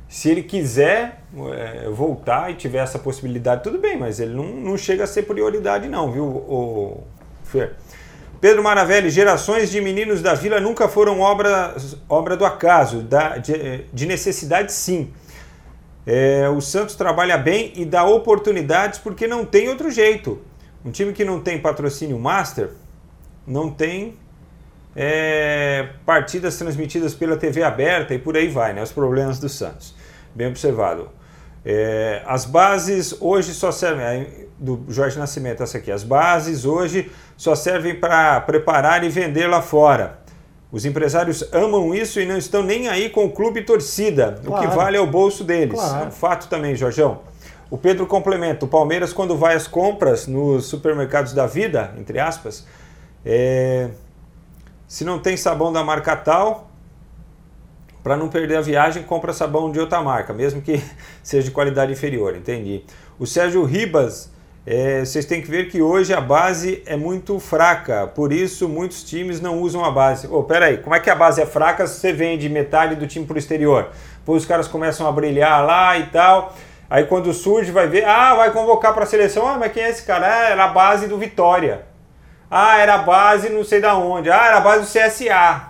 Se 0.08 0.30
ele 0.30 0.42
quiser 0.42 1.22
é, 1.52 1.88
voltar 1.90 2.50
e 2.50 2.54
tiver 2.54 2.78
essa 2.78 2.98
possibilidade, 2.98 3.62
tudo 3.62 3.78
bem, 3.78 3.98
mas 3.98 4.18
ele 4.18 4.32
não, 4.32 4.46
não 4.46 4.76
chega 4.76 5.04
a 5.04 5.06
ser 5.06 5.24
prioridade, 5.24 5.86
não, 5.86 6.10
viu, 6.10 6.24
o, 6.24 7.04
Fer? 7.44 7.74
Pedro 8.40 8.62
Maravelli, 8.62 9.10
gerações 9.10 9.70
de 9.70 9.80
meninos 9.80 10.22
da 10.22 10.32
vila 10.32 10.60
nunca 10.60 10.88
foram 10.88 11.20
obra, 11.20 11.74
obra 12.08 12.36
do 12.36 12.44
acaso, 12.44 13.02
da, 13.02 13.36
de, 13.36 13.84
de 13.92 14.06
necessidade 14.06 14.72
sim. 14.72 15.12
É, 16.06 16.48
o 16.48 16.60
Santos 16.60 16.94
trabalha 16.94 17.36
bem 17.36 17.72
e 17.74 17.84
dá 17.84 18.04
oportunidades 18.04 18.98
porque 18.98 19.26
não 19.26 19.44
tem 19.44 19.68
outro 19.68 19.90
jeito. 19.90 20.40
Um 20.84 20.90
time 20.90 21.12
que 21.12 21.24
não 21.24 21.40
tem 21.40 21.60
patrocínio 21.60 22.18
master 22.18 22.70
não 23.46 23.70
tem 23.70 24.16
é, 24.94 25.88
partidas 26.06 26.56
transmitidas 26.56 27.14
pela 27.14 27.36
TV 27.36 27.62
aberta 27.62 28.14
e 28.14 28.18
por 28.18 28.36
aí 28.36 28.48
vai, 28.48 28.72
né? 28.72 28.82
Os 28.82 28.92
problemas 28.92 29.38
do 29.38 29.48
Santos. 29.48 29.94
Bem 30.34 30.48
observado. 30.48 31.10
É, 31.64 32.22
as 32.26 32.44
bases 32.44 33.16
hoje 33.20 33.52
só 33.52 33.70
servem, 33.70 34.48
do 34.58 34.84
Jorge 34.88 35.18
Nascimento, 35.18 35.62
essa 35.62 35.78
aqui, 35.78 35.90
as 35.90 36.02
bases 36.02 36.64
hoje 36.64 37.10
só 37.36 37.54
servem 37.54 37.94
para 37.94 38.40
preparar 38.40 39.04
e 39.04 39.08
vender 39.08 39.46
lá 39.46 39.60
fora. 39.60 40.18
Os 40.70 40.84
empresários 40.84 41.42
amam 41.52 41.94
isso 41.94 42.20
e 42.20 42.26
não 42.26 42.36
estão 42.36 42.62
nem 42.62 42.88
aí 42.88 43.08
com 43.08 43.24
o 43.24 43.30
clube 43.30 43.60
e 43.60 43.64
torcida. 43.64 44.38
Claro. 44.44 44.64
O 44.64 44.68
que 44.68 44.76
vale 44.76 44.96
é 44.96 45.00
o 45.00 45.06
bolso 45.06 45.42
deles. 45.42 45.74
Claro. 45.74 46.04
É 46.04 46.08
um 46.08 46.10
fato 46.10 46.48
também, 46.48 46.76
Jorjão. 46.76 47.20
O 47.70 47.78
Pedro 47.78 48.06
complementa: 48.06 48.66
o 48.66 48.68
Palmeiras, 48.68 49.12
quando 49.12 49.36
vai 49.36 49.54
às 49.54 49.66
compras 49.66 50.26
nos 50.26 50.66
supermercados 50.66 51.32
da 51.32 51.46
vida, 51.46 51.94
entre 51.98 52.18
aspas, 52.18 52.66
é... 53.24 53.88
se 54.86 55.04
não 55.04 55.18
tem 55.18 55.36
sabão 55.36 55.72
da 55.72 55.82
marca 55.82 56.14
tal, 56.16 56.67
para 58.08 58.16
não 58.16 58.30
perder 58.30 58.56
a 58.56 58.62
viagem, 58.62 59.02
compra 59.02 59.34
sabão 59.34 59.70
de 59.70 59.78
outra 59.78 60.00
marca, 60.00 60.32
mesmo 60.32 60.62
que 60.62 60.82
seja 61.22 61.44
de 61.44 61.50
qualidade 61.50 61.92
inferior. 61.92 62.34
Entendi. 62.34 62.82
O 63.18 63.26
Sérgio 63.26 63.62
Ribas 63.64 64.32
é, 64.66 65.00
vocês 65.00 65.26
têm 65.26 65.42
que 65.42 65.50
ver 65.50 65.68
que 65.68 65.82
hoje 65.82 66.14
a 66.14 66.20
base 66.20 66.82
é 66.86 66.96
muito 66.96 67.38
fraca, 67.38 68.06
por 68.06 68.32
isso 68.32 68.66
muitos 68.66 69.04
times 69.04 69.42
não 69.42 69.60
usam 69.60 69.84
a 69.84 69.90
base. 69.90 70.26
Ô, 70.26 70.38
oh, 70.38 70.42
peraí, 70.42 70.78
como 70.78 70.96
é 70.96 71.00
que 71.00 71.10
a 71.10 71.14
base 71.14 71.42
é 71.42 71.44
fraca 71.44 71.86
se 71.86 72.00
você 72.00 72.10
vende 72.10 72.48
metade 72.48 72.94
do 72.94 73.06
time 73.06 73.26
para 73.26 73.34
o 73.34 73.38
exterior? 73.38 73.90
Depois 74.20 74.40
os 74.40 74.48
caras 74.48 74.66
começam 74.66 75.06
a 75.06 75.12
brilhar 75.12 75.62
lá 75.66 75.98
e 75.98 76.06
tal. 76.06 76.56
Aí 76.88 77.04
quando 77.04 77.30
surge, 77.34 77.70
vai 77.70 77.88
ver, 77.88 78.06
ah, 78.06 78.34
vai 78.34 78.50
convocar 78.52 78.94
para 78.94 79.02
a 79.02 79.06
seleção. 79.06 79.46
Ah, 79.46 79.58
mas 79.58 79.70
quem 79.70 79.82
é 79.82 79.90
esse 79.90 80.02
cara? 80.02 80.26
Ah, 80.26 80.48
era 80.48 80.64
a 80.64 80.68
base 80.68 81.08
do 81.08 81.18
Vitória. 81.18 81.84
Ah, 82.50 82.78
era 82.78 82.94
a 82.94 82.98
base 82.98 83.50
não 83.50 83.64
sei 83.64 83.82
da 83.82 83.94
onde. 83.96 84.30
Ah, 84.30 84.46
era 84.46 84.56
a 84.56 84.60
base 84.62 84.80
do 84.80 84.86
CSA. 84.86 85.67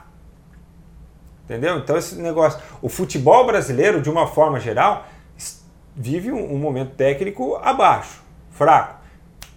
Entendeu? 1.48 1.78
Então 1.78 1.96
esse 1.96 2.16
negócio. 2.16 2.60
O 2.82 2.90
futebol 2.90 3.46
brasileiro, 3.46 4.02
de 4.02 4.10
uma 4.10 4.26
forma 4.26 4.60
geral, 4.60 5.06
vive 5.96 6.30
um, 6.30 6.54
um 6.54 6.58
momento 6.58 6.94
técnico 6.94 7.56
abaixo 7.56 8.22
fraco. 8.50 8.96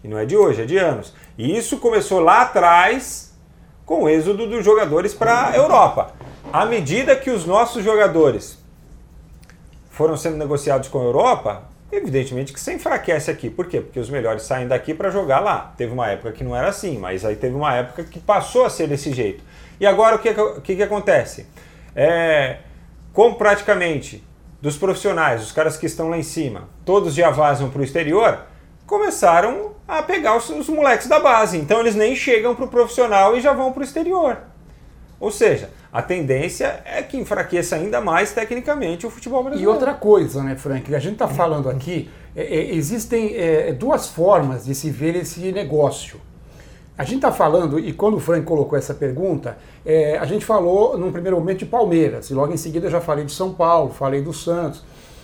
E 0.04 0.08
não 0.08 0.18
é 0.18 0.26
de 0.26 0.38
hoje, 0.38 0.62
é 0.62 0.66
de 0.66 0.78
anos. 0.78 1.14
E 1.38 1.58
isso 1.58 1.78
começou 1.78 2.20
lá 2.20 2.44
atrás 2.44 3.36
com 3.86 4.04
o 4.04 4.10
êxodo 4.10 4.48
dos 4.48 4.64
jogadores 4.64 5.14
para 5.14 5.50
a 5.50 5.58
Europa. 5.58 6.14
À 6.54 6.66
medida 6.66 7.16
que 7.16 7.30
os 7.30 7.46
nossos 7.46 7.84
jogadores 7.84 8.58
foram 9.90 10.16
sendo 10.16 10.38
negociados 10.38 10.88
com 10.88 11.00
a 11.00 11.04
Europa, 11.04 11.64
evidentemente 11.92 12.54
que 12.54 12.60
se 12.60 12.74
enfraquece 12.74 13.30
aqui. 13.30 13.50
Por 13.50 13.68
quê? 13.68 13.82
Porque 13.82 14.00
os 14.00 14.10
melhores 14.10 14.44
saem 14.44 14.68
daqui 14.68 14.94
para 14.94 15.10
jogar 15.10 15.40
lá. 15.40 15.74
Teve 15.76 15.92
uma 15.92 16.08
época 16.08 16.32
que 16.32 16.44
não 16.44 16.56
era 16.56 16.70
assim, 16.70 16.98
mas 16.98 17.26
aí 17.26 17.36
teve 17.36 17.56
uma 17.56 17.76
época 17.76 18.04
que 18.04 18.20
passou 18.20 18.66
a 18.66 18.70
ser 18.70 18.88
desse 18.88 19.12
jeito. 19.12 19.44
E 19.80 19.86
agora 19.86 20.16
o 20.16 20.20
que, 20.20 20.34
que, 20.62 20.76
que 20.76 20.84
acontece? 20.84 21.46
É, 21.96 22.58
como 23.14 23.36
praticamente 23.36 24.24
dos 24.62 24.78
profissionais, 24.78 25.44
os 25.44 25.52
caras 25.52 25.78
que 25.78 25.86
estão 25.86 26.10
lá 26.10 26.18
em 26.18 26.24
cima, 26.24 26.70
todos 26.86 27.14
já 27.14 27.30
vazam 27.30 27.70
para 27.70 27.82
o 27.82 27.84
exterior, 27.84 28.46
começaram 28.86 29.72
a 29.88 30.04
pegar 30.04 30.38
os, 30.38 30.50
os 30.50 30.70
moleques 30.70 31.08
da 31.08 31.20
base. 31.20 31.58
Então 31.58 31.80
eles 31.80 31.96
nem 31.96 32.16
chegam 32.16 32.54
para 32.56 32.66
o 32.66 32.68
profissional 32.68 33.36
e 33.36 33.42
já 33.42 33.54
vão 33.54 33.72
para 33.72 33.82
o 33.82 33.84
exterior. 33.84 34.38
Ou 35.20 35.32
seja, 35.32 35.70
a 35.94 36.02
tendência 36.02 36.82
é 36.84 37.02
que 37.04 37.16
enfraqueça 37.16 37.76
ainda 37.76 38.02
mais 38.02 38.32
tecnicamente 38.32 39.06
o 39.06 39.10
futebol 39.10 39.44
brasileiro. 39.44 39.72
E 39.72 39.74
outra 39.74 39.94
coisa, 39.94 40.42
né, 40.42 40.56
Frank? 40.56 40.94
A 40.96 41.00
gente 41.00 41.14
está 41.14 41.28
falando 41.28 41.70
aqui, 41.70 42.10
é, 42.36 42.42
é, 42.42 42.74
existem 42.74 43.36
é, 43.36 43.72
duas 43.72 44.08
formas 44.08 44.66
de 44.66 44.74
se 44.74 44.90
ver 44.90 45.16
esse 45.16 45.52
negócio. 45.52 46.20
A 47.02 47.04
gente 47.04 47.16
está 47.16 47.32
falando, 47.32 47.80
e 47.80 47.92
quando 47.94 48.18
o 48.18 48.20
Frank 48.20 48.46
colocou 48.46 48.78
essa 48.78 48.94
pergunta, 48.94 49.58
é, 49.84 50.20
a 50.20 50.26
gente 50.26 50.46
falou 50.46 50.96
num 51.00 51.12
primeiro 51.12 51.36
momento 51.36 51.58
de 51.58 51.66
Palmeiras, 51.66 52.30
e 52.30 52.34
logo 52.36 52.54
em 52.54 52.58
seguida 52.58 52.86
eu 52.86 52.92
já 52.92 53.02
falei 53.02 53.26
de 53.26 53.32
São 53.32 53.56
Paulo, 53.56 53.90
falei 53.90 54.22
do 54.22 54.32
Santos. 54.32 54.84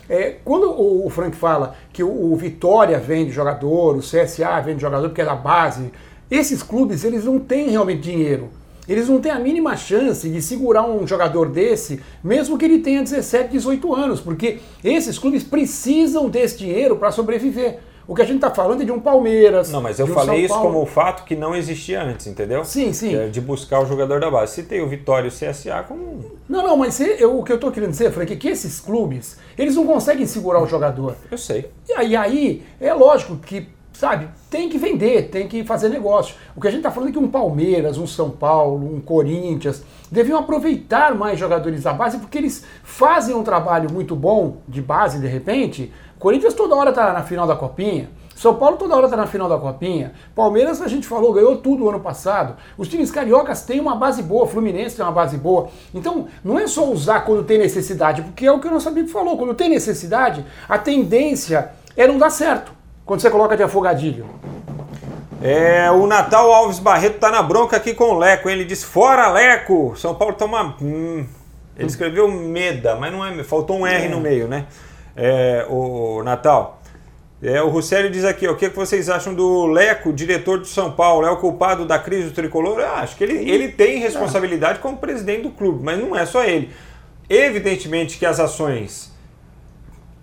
É, 0.10 0.38
quando 0.44 0.72
o, 0.72 1.06
o, 1.06 1.10
Frank 1.12 1.38
fala 1.38 1.76
que 1.94 2.02
o, 2.02 2.32
o, 2.32 2.36
Vitória 2.36 2.98
vende 2.98 3.30
jogador, 3.30 3.96
o 3.96 4.00
CSA 4.00 4.60
vende 4.60 4.82
jogador 4.82 5.10
porque 5.10 5.22
é 5.22 5.26
da 5.26 5.36
base, 5.36 5.92
esses 6.32 6.64
clubes 6.64 7.04
eles 7.04 7.26
não 7.26 7.38
têm 7.38 7.70
realmente 7.70 8.02
dinheiro. 8.02 8.50
Eles 8.90 9.08
não 9.08 9.22
têm 9.22 9.32
a 9.32 9.38
mínima 9.38 9.78
chance 9.78 10.28
de 10.28 10.42
segurar 10.42 10.84
um 10.90 11.06
jogador 11.06 11.48
desse, 11.48 12.02
mesmo 12.24 12.58
que 12.58 12.66
ele 12.66 12.80
tenha 12.80 13.04
17, 13.04 13.52
18 13.52 13.94
anos, 13.94 14.20
porque 14.20 14.58
esses 14.84 15.20
clubes 15.20 15.44
precisam 15.44 16.28
desse 16.28 16.58
dinheiro 16.58 16.96
para 16.96 17.12
sobreviver. 17.12 17.82
O 18.08 18.16
que 18.16 18.22
a 18.22 18.26
gente 18.26 18.38
está 18.38 18.50
falando 18.50 18.82
é 18.82 18.86
de 18.86 18.92
um 18.92 19.00
Palmeiras. 19.00 19.70
Não, 19.70 19.82
mas 19.82 20.00
eu 20.00 20.06
um 20.06 20.14
falei 20.14 20.46
isso 20.46 20.58
como 20.58 20.82
um 20.82 20.86
fato 20.86 21.26
que 21.26 21.36
não 21.36 21.54
existia 21.54 22.02
antes, 22.02 22.26
entendeu? 22.26 22.64
Sim, 22.64 22.94
sim. 22.94 23.14
É 23.14 23.28
de 23.28 23.42
buscar 23.42 23.82
o 23.82 23.86
jogador 23.86 24.22
da 24.22 24.32
base. 24.32 24.54
Se 24.54 24.64
tem 24.64 24.82
o 24.82 24.88
Vitória 24.88 25.28
e 25.28 25.30
o 25.30 25.32
CSA 25.32 25.84
como. 25.86 26.38
Não, 26.48 26.64
não, 26.64 26.78
mas 26.78 27.00
eu, 27.02 27.38
o 27.38 27.44
que 27.44 27.52
eu 27.52 27.56
estou 27.58 27.70
querendo 27.70 27.92
dizer, 27.92 28.12
Frank, 28.12 28.32
é 28.32 28.36
que 28.38 28.48
esses 28.48 28.80
clubes, 28.80 29.38
eles 29.58 29.76
não 29.76 29.86
conseguem 29.86 30.26
segurar 30.26 30.64
o 30.64 30.68
jogador. 30.68 31.16
Eu 31.30 31.38
sei. 31.38 31.70
E 31.90 31.94
aí, 31.94 32.16
aí 32.16 32.64
é 32.80 32.94
lógico 32.94 33.36
que 33.36 33.68
sabe, 33.98 34.30
tem 34.48 34.70
que 34.70 34.78
vender, 34.78 35.30
tem 35.30 35.48
que 35.48 35.64
fazer 35.64 35.90
negócio. 35.90 36.36
O 36.56 36.62
que 36.62 36.68
a 36.68 36.70
gente 36.70 36.82
está 36.82 36.92
falando 36.92 37.10
é 37.10 37.12
que 37.12 37.18
um 37.18 37.28
Palmeiras, 37.28 37.98
um 37.98 38.06
São 38.06 38.30
Paulo, 38.30 38.96
um 38.96 39.02
Corinthians 39.02 39.84
deviam 40.12 40.40
aproveitar 40.40 41.16
mais 41.16 41.40
jogadores 41.40 41.82
da 41.82 41.94
base 41.94 42.20
porque 42.20 42.38
eles 42.38 42.64
fazem 42.84 43.36
um 43.36 43.44
trabalho 43.44 43.92
muito 43.92 44.16
bom 44.16 44.58
de 44.68 44.82
base 44.84 45.20
de 45.20 45.28
repente 45.28 45.92
Corinthians 46.20 46.54
toda 46.54 46.76
hora 46.76 46.92
tá 46.92 47.14
na 47.14 47.24
final 47.24 47.46
da 47.46 47.56
Copinha. 47.56 48.10
São 48.36 48.54
Paulo 48.54 48.78
toda 48.78 48.96
hora 48.96 49.10
tá 49.10 49.18
na 49.18 49.26
final 49.26 49.50
da 49.50 49.58
Copinha. 49.58 50.14
Palmeiras, 50.36 50.80
a 50.80 50.88
gente 50.88 51.08
falou, 51.08 51.34
ganhou 51.34 51.58
tudo 51.58 51.90
ano 51.90 52.00
passado. 52.00 52.56
Os 52.78 52.88
times 52.88 53.10
cariocas 53.10 53.64
têm 53.64 53.80
uma 53.80 53.96
base 53.96 54.22
boa, 54.22 54.46
Fluminense 54.46 54.96
tem 54.96 55.04
uma 55.04 55.12
base 55.12 55.38
boa. 55.38 55.70
Então, 55.92 56.28
não 56.44 56.60
é 56.60 56.68
só 56.68 56.86
usar 56.86 57.22
quando 57.22 57.44
tem 57.44 57.58
necessidade, 57.58 58.22
porque 58.22 58.46
é 58.46 58.52
o 58.52 58.60
que 58.60 58.68
o 58.68 58.72
nosso 58.72 58.88
amigo 58.90 59.08
falou. 59.08 59.38
Quando 59.38 59.56
tem 59.56 59.70
necessidade, 59.70 60.46
a 60.70 60.78
tendência 60.78 61.72
é 61.96 62.08
não 62.08 62.20
dar 62.20 62.30
certo. 62.30 62.72
Quando 63.04 63.22
você 63.22 63.30
coloca 63.32 63.58
de 63.58 63.64
afogadilho. 63.64 64.28
É, 65.42 65.90
o 65.92 66.06
Natal 66.06 66.52
Alves 66.52 66.78
Barreto 66.78 67.20
tá 67.20 67.32
na 67.32 67.42
bronca 67.42 67.78
aqui 67.78 67.94
com 67.94 68.06
o 68.06 68.20
Leco. 68.20 68.50
Ele 68.50 68.66
diz: 68.66 68.84
Fora 68.84 69.30
Leco! 69.30 69.94
São 69.96 70.14
Paulo 70.14 70.36
toma. 70.36 70.76
Hum. 70.82 71.26
Ele 71.76 71.88
escreveu 71.88 72.28
Meda, 72.28 72.96
mas 72.96 73.12
não 73.12 73.26
é. 73.26 73.44
Faltou 73.44 73.78
um 73.78 73.88
R 73.88 74.06
é. 74.06 74.10
no 74.10 74.20
meio, 74.20 74.48
né? 74.48 74.66
É, 75.18 75.66
o 75.68 76.22
Natal. 76.24 76.82
É, 77.42 77.62
o 77.62 77.70
Russelli 77.70 78.10
diz 78.10 78.24
aqui, 78.24 78.48
ó, 78.48 78.54
o 78.54 78.56
que, 78.56 78.70
vocês 78.70 79.10
acham 79.10 79.34
do 79.34 79.66
Leco, 79.68 80.12
diretor 80.14 80.60
do 80.60 80.66
São 80.66 80.92
Paulo? 80.92 81.26
É 81.26 81.30
o 81.30 81.38
culpado 81.38 81.86
da 81.86 82.00
crise 82.00 82.30
do 82.30 82.34
tricolor? 82.34 82.80
Eu 82.80 82.90
acho 82.94 83.16
que 83.16 83.24
ele, 83.24 83.50
ele 83.50 83.68
tem 83.70 84.00
responsabilidade 84.00 84.80
como 84.80 84.98
presidente 84.98 85.44
do 85.44 85.52
clube, 85.52 85.84
mas 85.84 86.00
não 86.00 86.16
é 86.16 86.26
só 86.26 86.44
ele. 86.44 86.72
Evidentemente 87.30 88.18
que 88.18 88.26
as 88.26 88.40
ações 88.40 89.16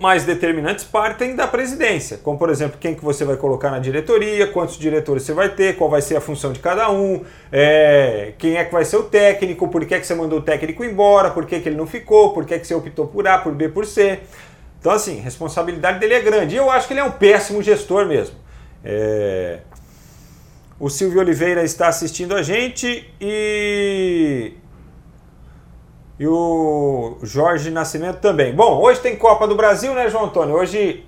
mais 0.00 0.24
determinantes 0.24 0.84
partem 0.84 1.36
da 1.36 1.46
presidência, 1.46 2.18
como 2.18 2.36
por 2.36 2.50
exemplo, 2.50 2.78
quem 2.80 2.96
que 2.96 3.04
você 3.04 3.24
vai 3.24 3.36
colocar 3.36 3.70
na 3.70 3.78
diretoria, 3.78 4.48
quantos 4.48 4.76
diretores 4.76 5.22
você 5.22 5.32
vai 5.32 5.48
ter, 5.48 5.76
qual 5.76 5.88
vai 5.88 6.02
ser 6.02 6.16
a 6.16 6.20
função 6.20 6.52
de 6.52 6.58
cada 6.58 6.90
um, 6.90 7.22
é, 7.52 8.32
quem 8.36 8.56
é 8.56 8.64
que 8.64 8.72
vai 8.72 8.84
ser 8.84 8.96
o 8.96 9.04
técnico, 9.04 9.68
por 9.68 9.86
que, 9.86 9.98
que 9.98 10.06
você 10.06 10.14
mandou 10.14 10.40
o 10.40 10.42
técnico 10.42 10.84
embora, 10.84 11.30
por 11.30 11.46
que, 11.46 11.60
que 11.60 11.68
ele 11.68 11.76
não 11.76 11.86
ficou, 11.86 12.32
por 12.32 12.44
que, 12.44 12.58
que 12.58 12.66
você 12.66 12.74
optou 12.74 13.06
por 13.06 13.26
A, 13.28 13.38
por 13.38 13.54
B, 13.54 13.68
por 13.68 13.86
C. 13.86 14.18
Então, 14.84 14.92
assim, 14.92 15.14
responsabilidade 15.18 15.98
dele 15.98 16.12
é 16.12 16.20
grande. 16.20 16.56
E 16.56 16.58
eu 16.58 16.70
acho 16.70 16.86
que 16.86 16.92
ele 16.92 17.00
é 17.00 17.04
um 17.04 17.10
péssimo 17.10 17.62
gestor 17.62 18.04
mesmo. 18.04 18.36
É... 18.84 19.60
O 20.78 20.90
Silvio 20.90 21.20
Oliveira 21.20 21.64
está 21.64 21.88
assistindo 21.88 22.34
a 22.34 22.42
gente 22.42 23.10
e. 23.18 24.52
E 26.18 26.26
o 26.26 27.16
Jorge 27.22 27.70
Nascimento 27.70 28.18
também. 28.20 28.54
Bom, 28.54 28.78
hoje 28.78 29.00
tem 29.00 29.16
Copa 29.16 29.48
do 29.48 29.54
Brasil, 29.54 29.94
né, 29.94 30.10
João 30.10 30.26
Antônio? 30.26 30.54
Hoje 30.54 31.06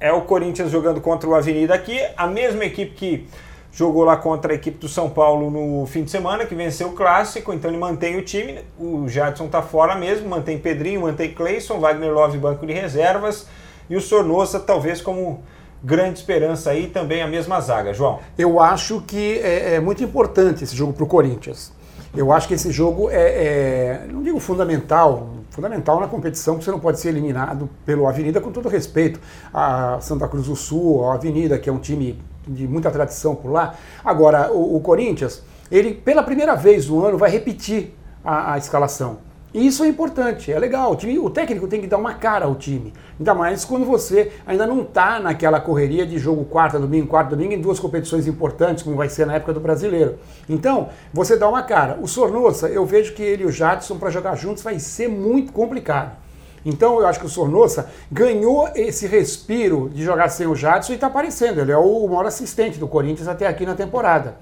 é 0.00 0.10
o 0.10 0.22
Corinthians 0.22 0.70
jogando 0.70 0.98
contra 0.98 1.28
o 1.28 1.34
Avenida 1.34 1.74
aqui, 1.74 2.00
a 2.16 2.26
mesma 2.26 2.64
equipe 2.64 2.94
que 2.94 3.28
jogou 3.72 4.04
lá 4.04 4.16
contra 4.16 4.52
a 4.52 4.54
equipe 4.54 4.78
do 4.78 4.88
São 4.88 5.08
Paulo 5.08 5.50
no 5.50 5.86
fim 5.86 6.04
de 6.04 6.10
semana, 6.10 6.44
que 6.44 6.54
venceu 6.54 6.88
o 6.88 6.92
clássico, 6.92 7.52
então 7.52 7.70
ele 7.70 7.78
mantém 7.78 8.16
o 8.18 8.22
time. 8.22 8.60
O 8.78 9.08
Jadson 9.08 9.48
tá 9.48 9.62
fora 9.62 9.94
mesmo, 9.94 10.28
mantém 10.28 10.58
Pedrinho, 10.58 11.00
mantém 11.00 11.32
Cleison, 11.32 11.80
Wagner 11.80 12.12
Love 12.12 12.36
banco 12.36 12.66
de 12.66 12.72
reservas 12.72 13.46
e 13.88 13.96
o 13.96 14.00
Sornosa 14.00 14.60
talvez 14.60 15.00
como 15.00 15.42
grande 15.82 16.18
esperança 16.18 16.70
aí 16.70 16.86
também 16.86 17.22
a 17.22 17.26
mesma 17.26 17.60
zaga, 17.60 17.92
João. 17.92 18.20
Eu 18.38 18.60
acho 18.60 19.00
que 19.06 19.38
é, 19.40 19.74
é 19.74 19.80
muito 19.80 20.04
importante 20.04 20.62
esse 20.62 20.76
jogo 20.76 20.92
para 20.92 21.04
o 21.04 21.06
Corinthians. 21.06 21.72
Eu 22.14 22.30
acho 22.30 22.46
que 22.46 22.54
esse 22.54 22.70
jogo 22.70 23.08
é, 23.10 23.16
é, 23.16 24.06
não 24.08 24.22
digo 24.22 24.38
fundamental, 24.38 25.30
fundamental 25.48 25.98
na 25.98 26.06
competição, 26.06 26.54
porque 26.54 26.66
você 26.66 26.70
não 26.70 26.78
pode 26.78 27.00
ser 27.00 27.08
eliminado 27.08 27.70
pelo 27.86 28.06
Avenida, 28.06 28.38
com 28.38 28.52
todo 28.52 28.68
respeito 28.68 29.18
a 29.52 29.98
Santa 30.00 30.28
Cruz 30.28 30.46
do 30.46 30.54
Sul, 30.54 31.06
a 31.06 31.14
Avenida, 31.14 31.58
que 31.58 31.70
é 31.70 31.72
um 31.72 31.78
time 31.78 32.20
de 32.46 32.66
muita 32.66 32.90
tradição 32.90 33.34
por 33.34 33.50
lá. 33.50 33.74
Agora, 34.04 34.52
o, 34.52 34.76
o 34.76 34.80
Corinthians, 34.80 35.42
ele 35.70 35.94
pela 35.94 36.22
primeira 36.22 36.54
vez 36.54 36.88
no 36.88 37.04
ano 37.04 37.18
vai 37.18 37.30
repetir 37.30 37.94
a, 38.24 38.54
a 38.54 38.58
escalação. 38.58 39.18
E 39.54 39.66
isso 39.66 39.84
é 39.84 39.88
importante, 39.88 40.50
é 40.50 40.58
legal. 40.58 40.92
O, 40.92 40.96
time, 40.96 41.18
o, 41.18 41.28
técnico 41.28 41.68
tem 41.68 41.78
que 41.78 41.86
dar 41.86 41.98
uma 41.98 42.14
cara 42.14 42.46
ao 42.46 42.54
time. 42.54 42.90
Ainda 43.18 43.34
mais 43.34 43.66
quando 43.66 43.84
você 43.84 44.32
ainda 44.46 44.66
não 44.66 44.80
está 44.80 45.20
naquela 45.20 45.60
correria 45.60 46.06
de 46.06 46.18
jogo 46.18 46.46
quarta, 46.46 46.78
domingo, 46.78 47.06
quarta, 47.06 47.36
domingo, 47.36 47.52
em 47.52 47.60
duas 47.60 47.78
competições 47.78 48.26
importantes, 48.26 48.82
como 48.82 48.96
vai 48.96 49.10
ser 49.10 49.26
na 49.26 49.34
época 49.34 49.52
do 49.52 49.60
brasileiro. 49.60 50.18
Então, 50.48 50.88
você 51.12 51.36
dá 51.36 51.46
uma 51.46 51.62
cara. 51.62 51.98
O 52.00 52.08
Sornosa, 52.08 52.68
eu 52.68 52.86
vejo 52.86 53.12
que 53.12 53.22
ele 53.22 53.42
e 53.42 53.46
o 53.46 53.52
Jadson 53.52 53.98
para 53.98 54.08
jogar 54.08 54.36
juntos 54.36 54.62
vai 54.62 54.78
ser 54.78 55.08
muito 55.08 55.52
complicado. 55.52 56.16
Então 56.64 57.00
eu 57.00 57.06
acho 57.06 57.20
que 57.20 57.26
o 57.26 57.28
Sornosa 57.28 57.90
ganhou 58.10 58.68
esse 58.74 59.06
respiro 59.06 59.90
de 59.92 60.02
jogar 60.02 60.28
sem 60.28 60.46
o 60.46 60.54
Jadson 60.54 60.92
e 60.92 60.94
está 60.94 61.08
aparecendo. 61.08 61.60
Ele 61.60 61.72
é 61.72 61.76
o 61.76 62.06
maior 62.06 62.26
assistente 62.26 62.78
do 62.78 62.88
Corinthians 62.88 63.28
até 63.28 63.46
aqui 63.46 63.66
na 63.66 63.74
temporada. 63.74 64.36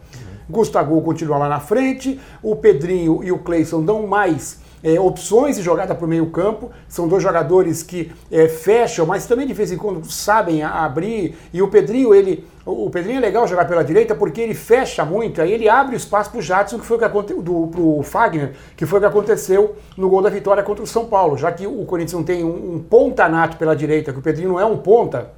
Gustavo 0.49 1.01
continua 1.03 1.39
lá 1.39 1.49
na 1.49 1.61
frente, 1.61 2.21
o 2.43 2.57
Pedrinho 2.57 3.23
e 3.23 3.31
o 3.31 3.39
Cleison 3.39 3.83
dão 3.83 4.07
mais 4.07 4.60
é, 4.83 4.99
opções 4.99 5.57
de 5.57 5.63
jogada 5.63 5.95
para 5.95 6.05
o 6.05 6.09
meio 6.09 6.27
campo. 6.27 6.71
São 6.89 7.07
dois 7.07 7.23
jogadores 7.23 7.83
que 7.83 8.11
é, 8.31 8.49
fecham, 8.49 9.07
mas 9.07 9.27
também 9.27 9.47
de 9.47 9.53
vez 9.53 9.71
em 9.73 9.77
quando 9.77 10.05
sabem 10.11 10.63
abrir. 10.63 11.37
E 11.53 11.63
o 11.63 11.69
Pedrinho, 11.69 12.15
ele. 12.15 12.47
O 12.65 12.91
Pedrinho 12.91 13.17
é 13.17 13.21
legal 13.21 13.49
jogar 13.49 13.67
pela 13.67 13.83
direita 13.83 14.15
porque 14.15 14.41
ele 14.41 14.55
fecha 14.55 15.03
muito, 15.05 15.41
aí 15.41 15.51
ele 15.51 15.69
abre 15.69 15.97
espaço 15.97 16.31
para 16.31 16.39
o 16.39 16.43
Jadson, 16.43 16.79
que 16.79 16.85
foi 16.85 16.97
o 16.97 17.01
que 17.01 17.07
aconteceu, 17.07 17.43
para 17.43 17.81
o 17.81 18.03
Fagner, 18.03 18.53
que 18.77 18.85
foi 18.85 18.99
o 18.99 19.01
que 19.01 19.09
aconteceu 19.09 19.75
no 19.97 20.09
gol 20.09 20.21
da 20.23 20.29
vitória 20.29 20.63
contra 20.63 20.85
o 20.85 20.87
São 20.87 21.07
Paulo. 21.07 21.39
Já 21.39 21.51
que 21.51 21.67
o 21.67 21.85
Corinthians 21.87 22.13
não 22.13 22.23
tem 22.23 22.45
um, 22.45 22.75
um 22.75 22.79
ponta 22.79 23.29
nato 23.29 23.57
pela 23.57 23.75
direita, 23.75 24.13
que 24.13 24.19
o 24.19 24.23
Pedrinho 24.23 24.51
não 24.51 24.61
é 24.61 24.65
um 24.65 24.77
ponta, 24.77 25.31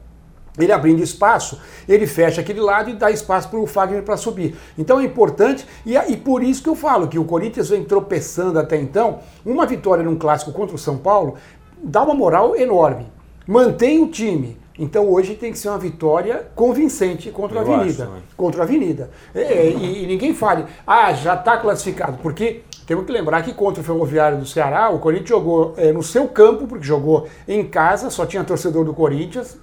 ele 0.59 0.73
abrindo 0.73 1.03
espaço, 1.03 1.59
ele 1.89 2.07
fecha 2.07 2.41
aquele 2.41 2.61
lado 2.61 2.91
e 2.91 2.95
dá 2.95 3.11
espaço 3.11 3.49
para 3.49 3.59
o 3.59 3.67
Fagner 3.67 4.03
para 4.03 4.17
subir. 4.17 4.55
Então 4.77 5.01
é 5.01 5.05
importante, 5.05 5.67
e, 5.87 5.97
e 5.97 6.17
por 6.17 6.43
isso 6.43 6.63
que 6.63 6.69
eu 6.69 6.75
falo 6.75 7.09
que 7.09 7.19
o 7.19 7.25
Corinthians 7.25 7.71
vem 7.71 7.85
tropeçando 7.85 8.59
até 8.59 8.77
então. 8.77 9.21
Uma 9.45 9.67
vitória 9.67 10.05
num 10.05 10.17
clássico 10.17 10.53
contra 10.53 10.77
o 10.77 10.79
São 10.79 10.99
Paulo 10.99 11.35
dá 11.83 12.03
uma 12.03 12.15
moral 12.15 12.55
enorme. 12.55 13.07
Mantém 13.47 14.03
o 14.03 14.09
time. 14.09 14.61
Então 14.79 15.09
hoje 15.11 15.35
tem 15.35 15.53
que 15.53 15.59
ser 15.59 15.69
uma 15.69 15.79
vitória 15.79 16.47
convincente 16.55 17.31
contra 17.31 17.61
a 17.61 17.63
Avenida. 17.63 18.05
Acho, 18.05 18.23
contra 18.37 18.63
a 18.63 18.65
Avenida. 18.65 19.11
É, 19.35 19.41
é, 19.41 19.71
e, 19.71 20.05
e, 20.05 20.07
ninguém 20.07 20.35
fale, 20.35 20.65
ah, 20.87 21.13
já 21.13 21.35
está 21.35 21.59
classificado, 21.59 22.19
porque 22.23 22.63
temos 22.87 23.05
que 23.05 23.13
lembrar 23.13 23.43
que 23.43 23.53
contra 23.53 23.81
o 23.81 23.85
Ferroviário 23.85 24.39
do 24.39 24.47
Ceará, 24.47 24.91
o 24.91 24.99
Corinthians 24.99 25.29
jogou 25.29 25.75
é, 25.77 25.93
no 25.93 26.03
seu 26.03 26.27
campo, 26.27 26.67
porque 26.67 26.85
jogou 26.85 27.29
em 27.47 27.65
casa, 27.67 28.11
só 28.11 28.25
tinha 28.25 28.43
torcedor 28.45 28.85
do 28.85 28.95
Corinthians, 28.95 29.59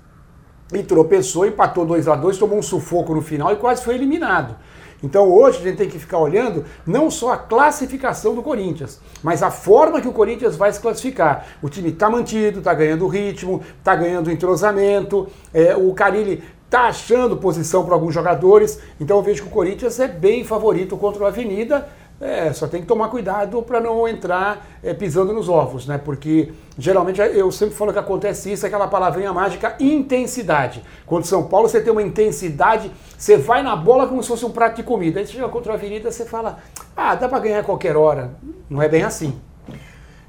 e 0.74 0.84
tropeçou, 0.84 1.46
empatou 1.46 1.86
2 1.86 2.08
a 2.08 2.16
2 2.16 2.38
tomou 2.38 2.58
um 2.58 2.62
sufoco 2.62 3.14
no 3.14 3.22
final 3.22 3.52
e 3.52 3.56
quase 3.56 3.84
foi 3.84 3.96
eliminado. 3.96 4.56
Então 5.02 5.30
hoje 5.30 5.60
a 5.60 5.62
gente 5.62 5.78
tem 5.78 5.90
que 5.90 5.98
ficar 5.98 6.18
olhando 6.18 6.66
não 6.86 7.10
só 7.10 7.34
a 7.34 7.38
classificação 7.38 8.36
do 8.36 8.44
Corinthians, 8.44 9.00
mas 9.24 9.42
a 9.42 9.50
forma 9.50 10.02
que 10.02 10.08
o 10.08 10.14
Corinthians 10.14 10.58
vai 10.58 10.72
se 10.74 10.80
classificar. 10.80 11.48
O 11.62 11.70
time 11.70 11.90
está 11.90 12.10
mantido, 12.10 12.60
está 12.60 12.74
ganhando 12.74 13.08
ritmo, 13.08 13.62
está 13.78 13.96
ganhando 13.96 14.30
entrosamento, 14.30 15.28
é, 15.54 15.76
o 15.76 15.94
Carilli 15.94 16.44
está 16.66 16.82
achando 16.82 17.38
posição 17.38 17.84
para 17.84 17.96
alguns 17.96 18.14
jogadores, 18.14 18.80
então 19.00 19.18
eu 19.18 19.24
vejo 19.24 19.42
que 19.42 19.48
o 19.48 19.52
Corinthians 19.52 20.00
é 20.00 20.08
bem 20.08 20.44
favorito 20.44 20.96
contra 20.98 21.24
o 21.24 21.26
Avenida 21.26 21.88
é, 22.22 22.52
só 22.52 22.68
tem 22.68 22.82
que 22.82 22.88
tomar 22.88 23.08
cuidado 23.08 23.62
para 23.62 23.80
não 23.80 24.06
entrar 24.06 24.68
é, 24.84 24.94
pisando 24.94 25.32
nos 25.32 25.48
ovos, 25.48 25.88
né? 25.88 25.98
Porque 25.98 26.52
geralmente 26.78 27.22
eu 27.22 27.50
sempre 27.50 27.76
falo 27.76 27.94
que 27.94 28.00
acontece 28.00 28.52
isso, 28.52 28.66
aquela 28.66 28.88
palavrinha 28.88 29.32
mágica, 29.32 29.76
intensidade. 29.80 30.84
Contra 31.06 31.30
São 31.30 31.44
Paulo 31.48 31.70
você 31.70 31.80
tem 31.80 31.92
uma 31.94 32.04
intensidade, 32.04 32.92
você 33.18 33.38
vai 33.38 33.64
na 33.64 33.74
bola 33.74 34.06
como 34.06 34.22
se 34.22 34.28
fosse 34.28 34.46
um 34.46 34.52
prato 34.52 34.76
de 34.76 34.84
comida. 34.84 35.20
Aí 35.20 35.26
você 35.26 35.34
chega 35.34 35.48
contra 35.48 35.72
a 35.72 35.76
Avenida, 35.76 36.12
você 36.12 36.26
fala, 36.26 36.60
ah, 36.96 37.16
dá 37.16 37.30
para 37.30 37.40
ganhar 37.40 37.60
a 37.60 37.64
qualquer 37.64 37.96
hora. 37.96 38.32
Não 38.70 38.82
é 38.82 38.90
bem 38.90 39.04
assim. 39.04 39.40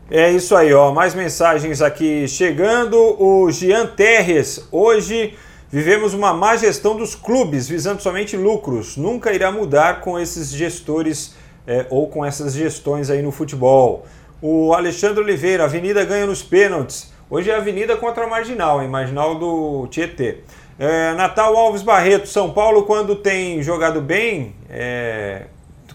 É 0.09 0.30
isso 0.30 0.54
aí, 0.54 0.73
ó. 0.73 0.92
Mais 0.92 1.12
mensagens 1.12 1.82
aqui 1.82 2.28
chegando. 2.28 2.97
O 3.20 3.50
Jean 3.50 3.87
Terres, 3.87 4.68
hoje 4.70 5.37
vivemos 5.68 6.14
uma 6.14 6.32
má 6.32 6.56
gestão 6.56 6.97
dos 6.97 7.16
clubes, 7.16 7.68
visando 7.68 8.00
somente 8.00 8.37
lucros. 8.37 8.97
Nunca 8.97 9.32
irá 9.32 9.50
mudar 9.50 10.00
com 10.00 10.18
esses 10.18 10.50
gestores 10.50 11.39
é, 11.71 11.87
ou 11.89 12.09
com 12.09 12.25
essas 12.25 12.55
gestões 12.55 13.11
aí 13.11 13.23
no 13.23 13.31
futebol. 13.31 14.05
O 14.43 14.75
Alexandre 14.75 15.23
Oliveira, 15.23 15.62
Avenida 15.62 16.05
ganha 16.05 16.27
nos 16.27 16.43
pênaltis. 16.43 17.12
Hoje 17.31 17.49
é 17.49 17.55
Avenida 17.55 17.97
contra 17.97 18.25
a 18.25 18.27
Marginal, 18.27 18.83
em 18.83 18.89
Marginal 18.89 19.39
do 19.39 19.87
Tietê. 19.87 20.39
É, 20.77 21.15
Natal 21.15 21.57
Alves 21.57 21.83
Barreto, 21.83 22.27
São 22.27 22.53
Paulo, 22.53 22.83
quando 22.83 23.15
tem 23.15 23.62
jogado 23.62 24.00
bem, 24.00 24.57
é, 24.69 25.45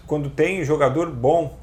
quando 0.06 0.30
tem 0.30 0.64
jogador 0.64 1.10
bom 1.10 1.58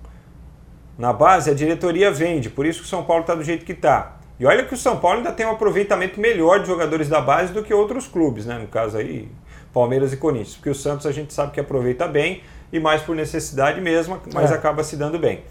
na 0.96 1.12
base, 1.12 1.50
a 1.50 1.54
diretoria 1.56 2.12
vende. 2.12 2.52
Por 2.52 2.68
isso 2.68 2.82
que 2.82 2.86
o 2.86 2.90
São 2.90 3.04
Paulo 3.04 3.22
está 3.22 3.34
do 3.34 3.44
jeito 3.44 3.66
que 3.66 3.72
está. 3.72 4.18
E 4.40 4.46
olha 4.46 4.64
que 4.64 4.76
o 4.76 4.78
São 4.78 5.00
Paulo 5.00 5.18
ainda 5.18 5.32
tem 5.32 5.44
um 5.44 5.52
aproveitamento 5.52 6.20
melhor 6.20 6.60
de 6.60 6.68
jogadores 6.68 7.10
da 7.10 7.20
base 7.20 7.52
do 7.52 7.64
que 7.64 7.74
outros 7.74 8.06
clubes, 8.06 8.46
né? 8.46 8.60
No 8.60 8.68
caso 8.68 8.96
aí, 8.96 9.28
Palmeiras 9.74 10.14
e 10.14 10.18
Corinthians. 10.18 10.54
Porque 10.54 10.70
o 10.70 10.76
Santos 10.76 11.08
a 11.08 11.12
gente 11.12 11.34
sabe 11.34 11.52
que 11.52 11.60
aproveita 11.60 12.08
bem 12.08 12.44
e 12.74 12.80
mais 12.80 13.04
por 13.04 13.16
necessidade 13.16 13.80
mesmo, 13.80 14.20
mas 14.34 14.52
é. 14.52 14.56
acaba 14.56 14.84
se 14.84 14.98
dando 14.98 15.20
bem. 15.20 15.44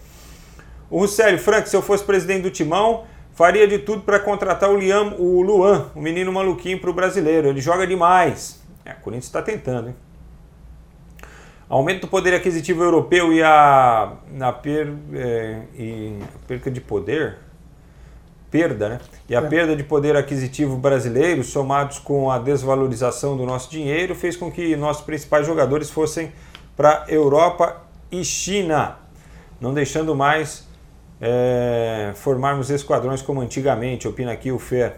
O 0.91 0.99
Russelli, 0.99 1.39
Frank, 1.39 1.69
se 1.69 1.77
eu 1.77 1.81
fosse 1.81 2.03
presidente 2.05 2.43
do 2.43 2.51
Timão, 2.51 3.05
faria 3.33 3.67
de 3.67 3.79
tudo 3.79 4.03
para 4.03 4.19
contratar 4.19 4.69
o, 4.69 4.77
Liam, 4.77 5.15
o 5.19 5.41
Luan, 5.41 5.87
o 5.95 6.03
menino 6.03 6.33
maluquinho, 6.33 6.81
para 6.81 6.91
o 6.91 6.93
brasileiro. 6.93 7.49
Ele 7.49 7.61
joga 7.61 7.87
demais. 7.87 8.61
É, 8.85 8.91
o 8.91 8.97
Corinthians 8.97 9.27
está 9.27 9.41
tentando, 9.41 9.91
hein? 9.91 9.97
Aumento 11.69 12.03
do 12.03 12.09
poder 12.09 12.35
aquisitivo 12.35 12.83
europeu 12.83 13.33
e 13.33 13.41
a, 13.43 14.15
na 14.31 14.53
per, 14.53 14.93
é, 15.15 15.63
e 15.75 16.19
perca 16.47 16.71
de 16.71 16.81
poder, 16.81 17.39
perda, 18.51 18.89
né? 18.91 19.01
E 19.29 19.35
a 19.35 19.39
é. 19.39 19.49
perda 19.49 19.75
de 19.75 19.85
poder 19.85 20.15
aquisitivo 20.17 20.77
brasileiro, 20.77 21.43
somados 21.43 21.99
com 21.99 22.31
a 22.31 22.39
desvalorização 22.39 23.37
do 23.37 23.47
nosso 23.47 23.71
dinheiro, 23.71 24.15
fez 24.15 24.37
com 24.37 24.51
que 24.51 24.77
nossos 24.77 25.05
principais 25.05 25.47
jogadores 25.47 25.89
fossem 25.89 26.33
para 26.77 27.05
Europa 27.09 27.83
e 28.11 28.25
China, 28.25 28.97
não 29.61 29.73
deixando 29.73 30.15
mais 30.15 30.67
é, 31.21 32.13
formarmos 32.17 32.71
esquadrões 32.71 33.23
como 33.23 33.41
antigamente, 33.41 34.09
opina 34.09 34.33
aqui 34.33 34.51
o 34.51 34.59
Fer. 34.59 34.95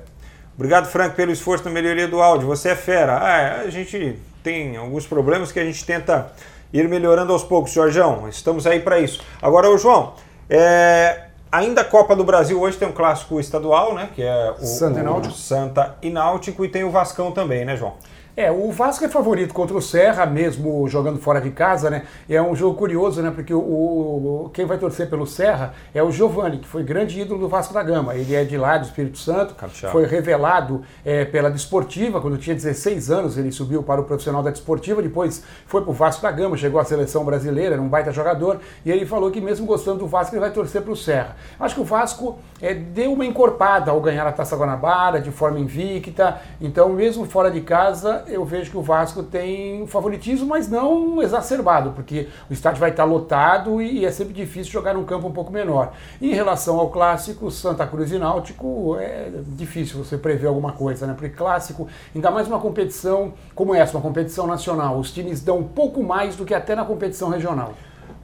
Obrigado, 0.55 0.87
Frank, 0.87 1.17
pelo 1.17 1.33
esforço 1.33 1.65
na 1.65 1.71
melhoria 1.71 2.07
do 2.07 2.23
áudio. 2.23 2.47
Você 2.47 2.71
é 2.71 2.77
fera. 2.77 3.19
Ah, 3.21 3.41
é, 3.41 3.67
a 3.67 3.71
gente 3.71 4.19
tem 4.43 4.77
alguns 4.77 5.07
problemas 5.07 5.51
que 5.51 5.59
a 5.59 5.65
gente 5.65 5.85
tenta 5.85 6.31
ir 6.73 6.89
melhorando 6.89 7.33
aos 7.33 7.43
poucos, 7.43 7.73
Jorjão. 7.73 8.29
Estamos 8.29 8.67
aí 8.67 8.81
para 8.81 9.01
isso. 9.01 9.21
Agora, 9.43 9.69
ô 9.69 9.77
João, 9.77 10.15
é, 10.49 11.25
ainda 11.51 11.81
a 11.81 11.85
Copa 11.85 12.15
do 12.15 12.23
Brasil 12.23 12.61
hoje 12.61 12.77
tem 12.77 12.87
um 12.87 12.93
clássico 12.93 13.41
estadual, 13.41 13.95
né? 13.95 14.11
Que 14.15 14.23
é 14.23 14.53
o 14.53 14.65
Santa 14.65 15.01
e 15.01 15.03
Náutico. 15.03 15.35
Santa 15.35 15.97
e 16.03 16.11
Náutico 16.11 16.65
e 16.65 16.69
tem 16.69 16.85
o 16.85 16.91
Vascão 16.91 17.33
também, 17.33 17.65
né, 17.65 17.77
João? 17.77 17.95
É, 18.37 18.51
o 18.51 18.73
Vasco 18.73 19.05
é 19.05 19.09
favorito 19.09 19.55
contra 19.55 19.77
o 19.77 19.81
Serra, 19.81 20.27
mesmo 20.27 20.89
jogando 20.89 21.21
fora 21.21 21.41
de 21.41 21.51
casa, 21.51 21.89
né? 21.89 22.03
É 22.29 22.43
um 22.43 22.57
jogo 22.57 22.77
curioso, 22.77 23.23
né? 23.23 23.31
Porque 23.33 23.55
o, 23.55 23.61
o 23.61 24.51
quem 24.53 24.67
vai 24.67 24.77
torcer 24.77 25.09
pelo 25.09 25.25
Serra 25.25 25.73
é 25.95 26.03
o 26.03 26.11
Giovani, 26.11 26.59
que 26.59 26.67
foi 26.67 26.83
grande 26.83 27.21
ídolo 27.21 27.43
do 27.43 27.49
Vasco 27.49 27.73
da 27.73 27.81
Gama. 27.81 28.17
Ele 28.17 28.35
é 28.35 28.43
de 28.43 28.57
lá 28.57 28.77
do 28.77 28.87
Espírito 28.87 29.19
Santo, 29.19 29.55
Capixaba. 29.55 29.93
foi 29.93 30.05
revelado 30.07 30.83
é, 31.05 31.25
pela 31.25 31.49
Desportiva, 31.49 32.21
quando 32.21 32.37
tinha 32.37 32.57
16 32.57 33.09
anos, 33.09 33.39
ele 33.39 33.53
subiu 33.53 33.85
para 33.85 34.01
o 34.01 34.05
profissional 34.05 34.43
da 34.43 34.51
Desportiva, 34.51 35.01
depois 35.01 35.45
foi 35.67 35.83
para 35.83 35.91
o 35.91 35.95
Vasco 35.95 36.21
da 36.21 36.33
Gama, 36.33 36.57
chegou 36.57 36.81
à 36.81 36.85
seleção 36.85 37.25
brasileira, 37.25 37.75
era 37.75 37.83
um 37.83 37.89
baita 37.89 38.11
jogador, 38.11 38.59
e 38.85 38.91
ele 38.91 39.07
falou 39.07 39.31
que 39.31 39.41
mesmo 39.41 39.65
gostando 39.65 40.01
do 40.01 40.09
Vasco, 40.09 40.35
ele 40.35 40.41
vai 40.41 40.51
torcer 40.51 40.83
para 40.83 40.91
o 40.91 40.97
Serra. 40.97 41.37
Acho 41.61 41.77
que 41.77 41.81
o 41.81 41.85
Vasco 41.85 42.37
é, 42.61 42.75
deu 42.75 43.13
uma 43.13 43.25
encorpada 43.25 43.93
ao 43.93 44.01
ganhar 44.01 44.27
a 44.27 44.33
Taça 44.33 44.57
Guanabara, 44.57 45.21
de 45.21 45.31
forma 45.31 45.61
invicta, 45.61 46.41
então 46.61 46.89
mesmo 46.89 47.25
fora 47.27 47.49
de 47.49 47.61
casa, 47.61 48.24
eu 48.27 48.45
vejo 48.45 48.71
que 48.71 48.77
o 48.77 48.83
Vasco 48.83 49.23
tem 49.23 49.83
um 49.83 49.87
favoritismo, 49.87 50.47
mas 50.47 50.69
não 50.69 51.23
exacerbado, 51.23 51.91
porque 51.93 52.29
o 52.49 52.53
estádio 52.53 52.81
vai 52.81 52.91
estar 52.91 53.05
lotado 53.05 53.81
e 53.81 54.05
é 54.05 54.11
sempre 54.11 54.33
difícil 54.33 54.73
jogar 54.73 54.95
num 54.95 55.05
campo 55.05 55.29
um 55.29 55.33
pouco 55.33 55.53
menor. 55.53 55.93
Em 56.21 56.33
relação 56.33 56.79
ao 56.79 56.91
clássico, 56.91 57.51
Santa 57.51 57.87
Cruz 57.87 58.13
e 58.13 58.19
Náutico, 58.19 58.97
é 58.99 59.31
difícil 59.49 60.03
você 60.03 60.17
prever 60.17 60.47
alguma 60.47 60.73
coisa, 60.73 61.07
né? 61.07 61.15
Porque 61.15 61.31
clássico, 61.31 61.89
ainda 62.15 62.31
mais 62.31 62.49
uma 62.49 62.59
competição 62.59 63.35
como 63.55 63.75
essa, 63.75 63.97
uma 63.97 64.03
competição 64.03 64.47
nacional, 64.47 64.99
os 64.99 65.11
times 65.11 65.41
dão 65.41 65.59
um 65.59 65.69
pouco 65.69 66.03
mais 66.03 66.37
do 66.37 66.45
que 66.45 66.55
até 66.55 66.75
na 66.75 66.85
competição 66.85 67.29
regional. 67.29 67.75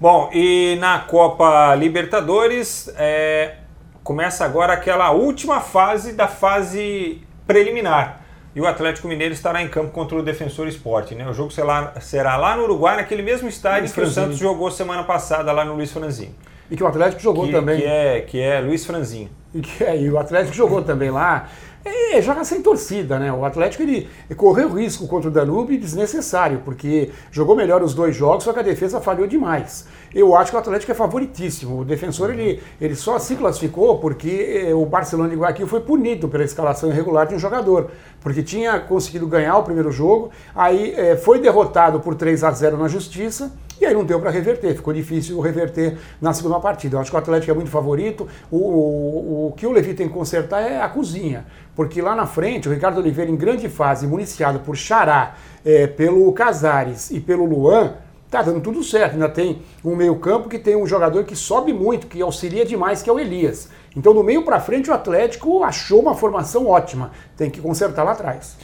Bom, 0.00 0.30
e 0.32 0.76
na 0.80 1.00
Copa 1.00 1.74
Libertadores, 1.74 2.92
é, 2.96 3.56
começa 4.02 4.44
agora 4.44 4.72
aquela 4.72 5.10
última 5.10 5.60
fase 5.60 6.12
da 6.12 6.26
fase 6.26 7.22
preliminar 7.46 8.19
e 8.54 8.60
o 8.60 8.66
Atlético 8.66 9.06
Mineiro 9.06 9.32
estará 9.32 9.62
em 9.62 9.68
campo 9.68 9.92
contra 9.92 10.16
o 10.18 10.22
Defensor 10.22 10.66
Esporte. 10.66 11.14
Né? 11.14 11.28
O 11.28 11.32
jogo 11.32 11.50
será, 11.50 11.94
será 12.00 12.36
lá 12.36 12.56
no 12.56 12.64
Uruguai, 12.64 12.96
naquele 12.96 13.22
mesmo 13.22 13.48
estádio 13.48 13.80
Luiz 13.80 13.92
que 13.92 14.00
Franzini. 14.00 14.24
o 14.24 14.28
Santos 14.28 14.38
jogou 14.38 14.70
semana 14.70 15.04
passada 15.04 15.52
lá 15.52 15.64
no 15.64 15.74
Luiz 15.74 15.92
Franzinho. 15.92 16.34
E 16.70 16.76
que 16.76 16.82
o 16.82 16.86
Atlético 16.86 17.20
jogou 17.20 17.46
que, 17.46 17.52
também. 17.52 17.80
Que 17.80 17.86
é, 17.86 18.20
que 18.20 18.40
é 18.40 18.60
Luiz 18.60 18.84
Franzinho. 18.84 19.28
E, 19.54 19.60
que 19.60 19.82
é, 19.82 20.00
e 20.00 20.10
o 20.10 20.18
Atlético 20.18 20.54
jogou 20.54 20.82
também 20.82 21.10
lá. 21.10 21.48
É, 21.82 22.20
joga 22.20 22.44
sem 22.44 22.60
torcida, 22.60 23.18
né? 23.18 23.32
O 23.32 23.42
Atlético 23.42 23.82
ele 23.82 24.06
correu 24.36 24.68
risco 24.68 25.08
contra 25.08 25.30
o 25.30 25.32
Danube 25.32 25.78
desnecessário, 25.78 26.60
porque 26.62 27.10
jogou 27.30 27.56
melhor 27.56 27.82
os 27.82 27.94
dois 27.94 28.14
jogos, 28.14 28.44
só 28.44 28.52
que 28.52 28.58
a 28.58 28.62
defesa 28.62 29.00
falhou 29.00 29.26
demais. 29.26 29.86
Eu 30.14 30.36
acho 30.36 30.50
que 30.50 30.56
o 30.56 30.60
Atlético 30.60 30.92
é 30.92 30.94
favoritíssimo. 30.94 31.80
O 31.80 31.84
defensor 31.84 32.30
ele, 32.30 32.60
ele 32.80 32.94
só 32.94 33.18
se 33.18 33.34
classificou 33.34 33.98
porque 33.98 34.66
eh, 34.66 34.74
o 34.74 34.84
Barcelona 34.84 35.30
de 35.30 35.36
Guayaquil 35.36 35.66
foi 35.66 35.80
punido 35.80 36.28
pela 36.28 36.44
escalação 36.44 36.90
irregular 36.90 37.26
de 37.26 37.34
um 37.34 37.38
jogador, 37.38 37.90
porque 38.20 38.42
tinha 38.42 38.78
conseguido 38.80 39.26
ganhar 39.26 39.56
o 39.56 39.62
primeiro 39.62 39.90
jogo, 39.90 40.30
aí 40.54 40.92
é, 40.94 41.16
foi 41.16 41.38
derrotado 41.38 42.00
por 42.00 42.14
3 42.14 42.44
a 42.44 42.50
0 42.50 42.76
na 42.76 42.88
justiça 42.88 43.52
e 43.80 43.86
aí 43.86 43.94
não 43.94 44.04
deu 44.04 44.20
para 44.20 44.30
reverter, 44.30 44.74
ficou 44.74 44.92
difícil 44.92 45.40
reverter 45.40 45.96
na 46.20 46.34
segunda 46.34 46.60
partida. 46.60 46.96
Eu 46.96 47.00
acho 47.00 47.10
que 47.10 47.16
o 47.16 47.18
Atlético 47.18 47.50
é 47.50 47.54
muito 47.54 47.70
favorito. 47.70 48.28
O, 48.50 48.58
o, 48.58 49.46
o 49.48 49.52
que 49.52 49.66
o 49.66 49.72
Levi 49.72 49.94
tem 49.94 50.06
que 50.06 50.12
consertar 50.12 50.60
é 50.60 50.82
a 50.82 50.88
cozinha, 50.88 51.46
porque 51.74 52.02
lá 52.02 52.14
na 52.14 52.26
frente 52.26 52.68
o 52.68 52.72
Ricardo 52.72 52.98
Oliveira, 52.98 53.30
em 53.30 53.36
grande 53.36 53.68
fase, 53.68 54.06
municiado 54.06 54.60
por 54.60 54.76
Xará, 54.76 55.34
é, 55.64 55.86
pelo 55.86 56.30
Casares 56.32 57.10
e 57.10 57.18
pelo 57.20 57.46
Luan, 57.46 57.94
tá 58.30 58.42
dando 58.42 58.60
tudo 58.60 58.84
certo. 58.84 59.14
Ainda 59.14 59.28
tem 59.28 59.62
um 59.84 59.96
meio-campo 59.96 60.48
que 60.48 60.58
tem 60.58 60.76
um 60.76 60.86
jogador 60.86 61.24
que 61.24 61.34
sobe 61.34 61.72
muito, 61.72 62.06
que 62.06 62.20
auxilia 62.20 62.66
demais, 62.66 63.02
que 63.02 63.08
é 63.08 63.12
o 63.12 63.18
Elias. 63.18 63.68
Então, 63.96 64.14
do 64.14 64.22
meio 64.22 64.44
para 64.44 64.60
frente, 64.60 64.90
o 64.90 64.94
Atlético 64.94 65.64
achou 65.64 66.00
uma 66.00 66.14
formação 66.14 66.66
ótima. 66.66 67.10
Tem 67.36 67.50
que 67.50 67.60
consertar 67.60 68.04
lá 68.04 68.12
atrás. 68.12 68.56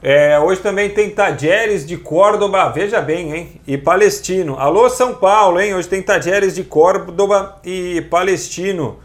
É, 0.00 0.38
hoje 0.38 0.60
também 0.60 0.90
tem 0.90 1.10
Tadieres 1.10 1.84
de 1.84 1.96
Córdoba, 1.96 2.68
veja 2.68 3.00
bem, 3.00 3.34
hein? 3.34 3.60
E 3.66 3.76
Palestino. 3.76 4.56
Alô, 4.56 4.88
São 4.88 5.14
Paulo, 5.14 5.60
hein? 5.60 5.74
Hoje 5.74 5.88
tem 5.88 6.00
Tadieres 6.00 6.54
de 6.54 6.62
Córdoba 6.62 7.56
e 7.64 8.00
Palestino. 8.02 8.98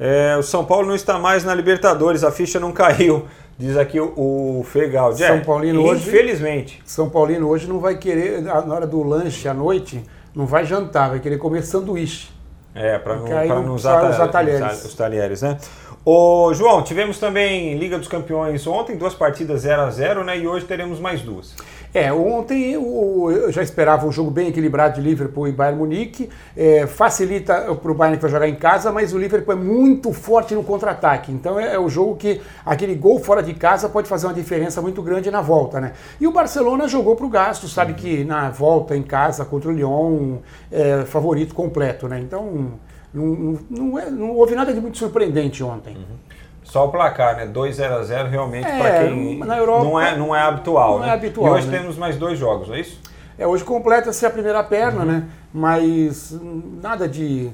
É, 0.00 0.36
o 0.36 0.42
São 0.42 0.64
Paulo 0.64 0.88
não 0.88 0.96
está 0.96 1.16
mais 1.16 1.44
na 1.44 1.54
Libertadores, 1.54 2.24
a 2.24 2.32
ficha 2.32 2.58
não 2.58 2.72
caiu, 2.74 3.26
diz 3.56 3.76
aqui 3.76 4.00
o, 4.00 4.12
o 4.16 4.64
Fegal. 4.64 5.12
São 5.12 5.40
Paulino 5.40 5.84
hoje. 5.84 6.08
Infelizmente. 6.08 6.82
São 6.84 7.08
Paulino 7.08 7.48
hoje 7.48 7.68
não 7.68 7.78
vai 7.78 7.96
querer, 7.96 8.42
na 8.42 8.74
hora 8.74 8.86
do 8.86 9.00
lanche 9.00 9.46
à 9.46 9.54
noite, 9.54 10.02
não 10.34 10.44
vai 10.44 10.64
jantar, 10.64 11.10
vai 11.10 11.20
querer 11.20 11.38
comer 11.38 11.62
sanduíche. 11.62 12.30
É, 12.74 12.98
para 12.98 13.16
não, 13.16 13.26
não, 13.28 13.62
não 13.62 13.74
usar, 13.74 14.10
usar 14.10 14.28
talheres. 14.28 14.84
Os 14.84 14.94
talheres, 14.94 15.42
né? 15.42 15.58
Ô, 16.04 16.52
João, 16.52 16.82
tivemos 16.82 17.16
também 17.20 17.78
Liga 17.78 17.96
dos 17.96 18.08
Campeões 18.08 18.66
ontem, 18.66 18.96
duas 18.96 19.14
partidas 19.14 19.60
0 19.60 19.82
a 19.82 19.90
0 19.90 20.24
né? 20.24 20.36
E 20.36 20.48
hoje 20.48 20.66
teremos 20.66 20.98
mais 20.98 21.22
duas. 21.22 21.54
É, 21.94 22.12
ontem 22.12 22.72
eu, 22.72 23.30
eu 23.30 23.52
já 23.52 23.62
esperava 23.62 24.04
um 24.04 24.10
jogo 24.10 24.28
bem 24.28 24.48
equilibrado 24.48 24.96
de 24.96 25.00
Liverpool 25.00 25.46
e 25.46 25.52
Bayern 25.52 25.78
Munique. 25.78 26.28
É, 26.56 26.88
facilita 26.88 27.72
para 27.76 27.92
o 27.92 27.94
Bayern 27.94 28.16
que 28.16 28.22
vai 28.22 28.30
jogar 28.32 28.48
em 28.48 28.56
casa, 28.56 28.90
mas 28.90 29.14
o 29.14 29.18
Liverpool 29.18 29.52
é 29.54 29.56
muito 29.56 30.12
forte 30.12 30.56
no 30.56 30.64
contra-ataque. 30.64 31.30
Então 31.30 31.60
é, 31.60 31.74
é, 31.74 31.78
o 31.78 31.88
jogo 31.88 32.16
que 32.16 32.40
aquele 32.66 32.96
gol 32.96 33.20
fora 33.20 33.40
de 33.40 33.54
casa 33.54 33.88
pode 33.88 34.08
fazer 34.08 34.26
uma 34.26 34.34
diferença 34.34 34.82
muito 34.82 35.02
grande 35.02 35.30
na 35.30 35.40
volta, 35.40 35.80
né? 35.80 35.92
E 36.20 36.26
o 36.26 36.32
Barcelona 36.32 36.88
jogou 36.88 37.14
para 37.14 37.26
o 37.26 37.28
gasto, 37.28 37.68
sabe 37.68 37.94
que 37.94 38.24
na 38.24 38.50
volta 38.50 38.96
em 38.96 39.04
casa 39.04 39.44
contra 39.44 39.68
o 39.68 39.72
Lyon 39.72 40.38
é 40.68 41.04
favorito 41.04 41.54
completo, 41.54 42.08
né? 42.08 42.18
Então 42.18 42.72
não, 43.12 43.58
não, 43.68 43.98
é, 43.98 44.10
não 44.10 44.30
houve 44.30 44.54
nada 44.54 44.72
de 44.72 44.80
muito 44.80 44.98
surpreendente 44.98 45.62
ontem. 45.62 45.96
Uhum. 45.96 46.16
Só 46.64 46.86
o 46.86 46.90
placar, 46.90 47.36
né? 47.36 47.46
2 47.46 47.76
0 47.76 47.94
a 47.96 48.02
0 48.02 48.28
realmente 48.28 48.66
é, 48.66 48.78
para 48.78 49.04
quem 49.04 49.38
na 49.38 49.58
Europa, 49.58 49.84
não, 49.84 50.00
é, 50.00 50.16
não 50.16 50.34
é 50.34 50.40
habitual. 50.40 50.98
Não 50.98 51.04
é 51.04 51.06
né? 51.06 51.12
é 51.12 51.14
habitual. 51.14 51.48
E 51.48 51.50
hoje 51.50 51.68
né? 51.68 51.78
temos 51.78 51.98
mais 51.98 52.16
dois 52.16 52.38
jogos, 52.38 52.70
é 52.70 52.80
isso? 52.80 53.00
É, 53.38 53.46
hoje 53.46 53.64
completa-se 53.64 54.24
a 54.24 54.30
primeira 54.30 54.62
perna, 54.62 55.00
uhum. 55.00 55.06
né? 55.06 55.24
Mas 55.52 56.38
nada 56.80 57.06
de 57.06 57.50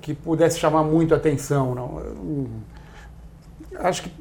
que 0.00 0.12
pudesse 0.14 0.58
chamar 0.58 0.82
muito 0.82 1.14
atenção, 1.14 1.74
não. 1.74 2.50
Acho 3.78 4.02
que, 4.02 4.12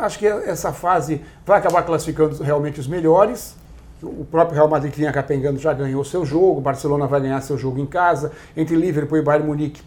acho 0.00 0.18
que 0.18 0.26
essa 0.26 0.72
fase 0.72 1.20
vai 1.44 1.58
acabar 1.58 1.82
classificando 1.82 2.40
realmente 2.42 2.78
os 2.78 2.86
melhores. 2.86 3.56
O 4.00 4.24
próprio 4.24 4.56
Real 4.56 4.68
Madrid 4.68 4.92
que 4.92 4.98
vinha 4.98 5.12
capengando 5.12 5.58
já 5.58 5.72
ganhou 5.72 6.04
seu 6.04 6.24
jogo, 6.24 6.58
o 6.58 6.60
Barcelona 6.60 7.06
vai 7.06 7.20
ganhar 7.20 7.40
seu 7.40 7.56
jogo 7.56 7.80
em 7.80 7.86
casa. 7.86 8.32
Entre 8.56 8.76
Liverpool 8.76 9.18
e 9.18 9.22
Bayern 9.22 9.46
Munique 9.46 9.82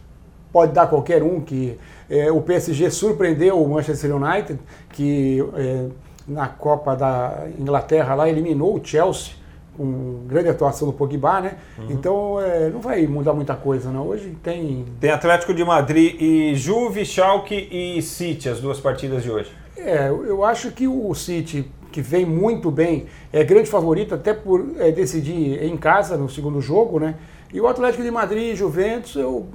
pode 0.55 0.71
dar 0.71 0.87
qualquer 0.87 1.21
um 1.21 1.41
que 1.41 1.77
é, 2.09 2.31
o 2.31 2.39
PSG 2.39 2.89
surpreendeu 2.89 3.61
o 3.61 3.67
Manchester 3.67 4.15
United, 4.15 4.57
que 4.93 5.43
é, 5.53 5.87
na 6.25 6.47
Copa 6.47 6.95
da 6.95 7.45
Inglaterra 7.59 8.15
lá 8.15 8.29
eliminou 8.29 8.73
o 8.73 8.81
Chelsea 8.81 9.33
com 9.75 10.21
grande 10.25 10.47
atuação 10.47 10.87
do 10.87 10.93
Pogba, 10.93 11.41
né? 11.41 11.57
Uhum. 11.77 11.87
Então 11.89 12.39
é, 12.39 12.69
não 12.69 12.79
vai 12.79 13.05
mudar 13.05 13.33
muita 13.33 13.53
coisa, 13.53 13.91
não. 13.91 14.07
Hoje 14.07 14.37
tem 14.41 14.85
tem 14.97 15.11
Atlético 15.11 15.53
de 15.53 15.65
Madrid 15.65 16.15
e 16.21 16.55
Juve, 16.55 17.05
Schalke 17.05 17.67
e 17.69 18.01
City 18.01 18.47
as 18.47 18.61
duas 18.61 18.79
partidas 18.79 19.23
de 19.23 19.29
hoje. 19.29 19.51
É, 19.75 20.07
eu 20.07 20.45
acho 20.45 20.71
que 20.71 20.87
o 20.87 21.13
City 21.13 21.69
que 21.91 22.01
vem 22.01 22.25
muito 22.25 22.71
bem 22.71 23.07
é 23.33 23.43
grande 23.43 23.69
favorito 23.69 24.15
até 24.15 24.33
por 24.33 24.65
é, 24.79 24.89
decidir 24.89 25.61
em 25.61 25.75
casa 25.75 26.15
no 26.15 26.29
segundo 26.29 26.61
jogo, 26.61 26.97
né? 26.97 27.15
E 27.53 27.59
o 27.59 27.67
Atlético 27.67 28.03
de 28.03 28.11
Madrid 28.11 28.53
e 28.53 28.55
Juventus 28.55 29.15
eu 29.15 29.45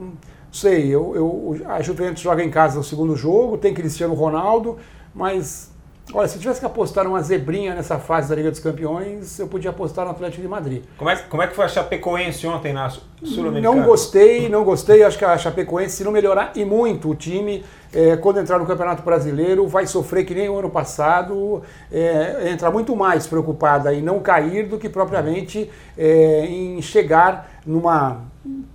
sei, 0.52 0.88
eu, 0.88 1.12
eu, 1.14 1.60
a 1.68 1.80
Juventus 1.80 2.22
joga 2.22 2.42
em 2.42 2.50
casa 2.50 2.76
no 2.76 2.84
segundo 2.84 3.14
jogo, 3.16 3.56
tem 3.56 3.72
Cristiano 3.72 4.14
Ronaldo, 4.14 4.78
mas 5.14 5.70
olha, 6.12 6.28
se 6.28 6.38
tivesse 6.38 6.60
que 6.60 6.66
apostar 6.66 7.06
uma 7.06 7.22
zebrinha 7.22 7.74
nessa 7.74 7.98
fase 7.98 8.28
da 8.28 8.34
Liga 8.34 8.50
dos 8.50 8.60
Campeões, 8.60 9.38
eu 9.38 9.46
podia 9.46 9.70
apostar 9.70 10.04
no 10.04 10.10
Atlético 10.10 10.42
de 10.42 10.48
Madrid. 10.48 10.82
Como 10.96 11.10
é, 11.10 11.16
como 11.16 11.42
é 11.42 11.46
que 11.46 11.54
foi 11.54 11.64
a 11.64 11.68
Chapecoense 11.68 12.46
ontem 12.46 12.72
na 12.72 12.88
Sul-Americana? 12.90 13.60
Não 13.60 13.82
gostei, 13.82 14.48
não 14.48 14.64
gostei. 14.64 15.02
Acho 15.02 15.18
que 15.18 15.24
a 15.24 15.38
Chapecoense, 15.38 15.96
se 15.96 16.04
não 16.04 16.12
melhorar 16.12 16.52
e 16.54 16.64
muito 16.64 17.10
o 17.10 17.14
time, 17.14 17.64
é, 17.92 18.16
quando 18.16 18.40
entrar 18.40 18.58
no 18.58 18.66
Campeonato 18.66 19.02
Brasileiro, 19.02 19.66
vai 19.66 19.86
sofrer 19.86 20.24
que 20.24 20.34
nem 20.34 20.48
o 20.48 20.58
ano 20.58 20.70
passado, 20.70 21.62
é, 21.92 22.50
entrar 22.50 22.70
muito 22.70 22.94
mais 22.96 23.26
preocupada 23.26 23.94
em 23.94 24.02
não 24.02 24.20
cair 24.20 24.66
do 24.66 24.78
que 24.78 24.88
propriamente 24.88 25.70
é, 25.96 26.46
em 26.46 26.82
chegar 26.82 27.50
numa 27.64 28.24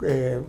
é, 0.03 0.39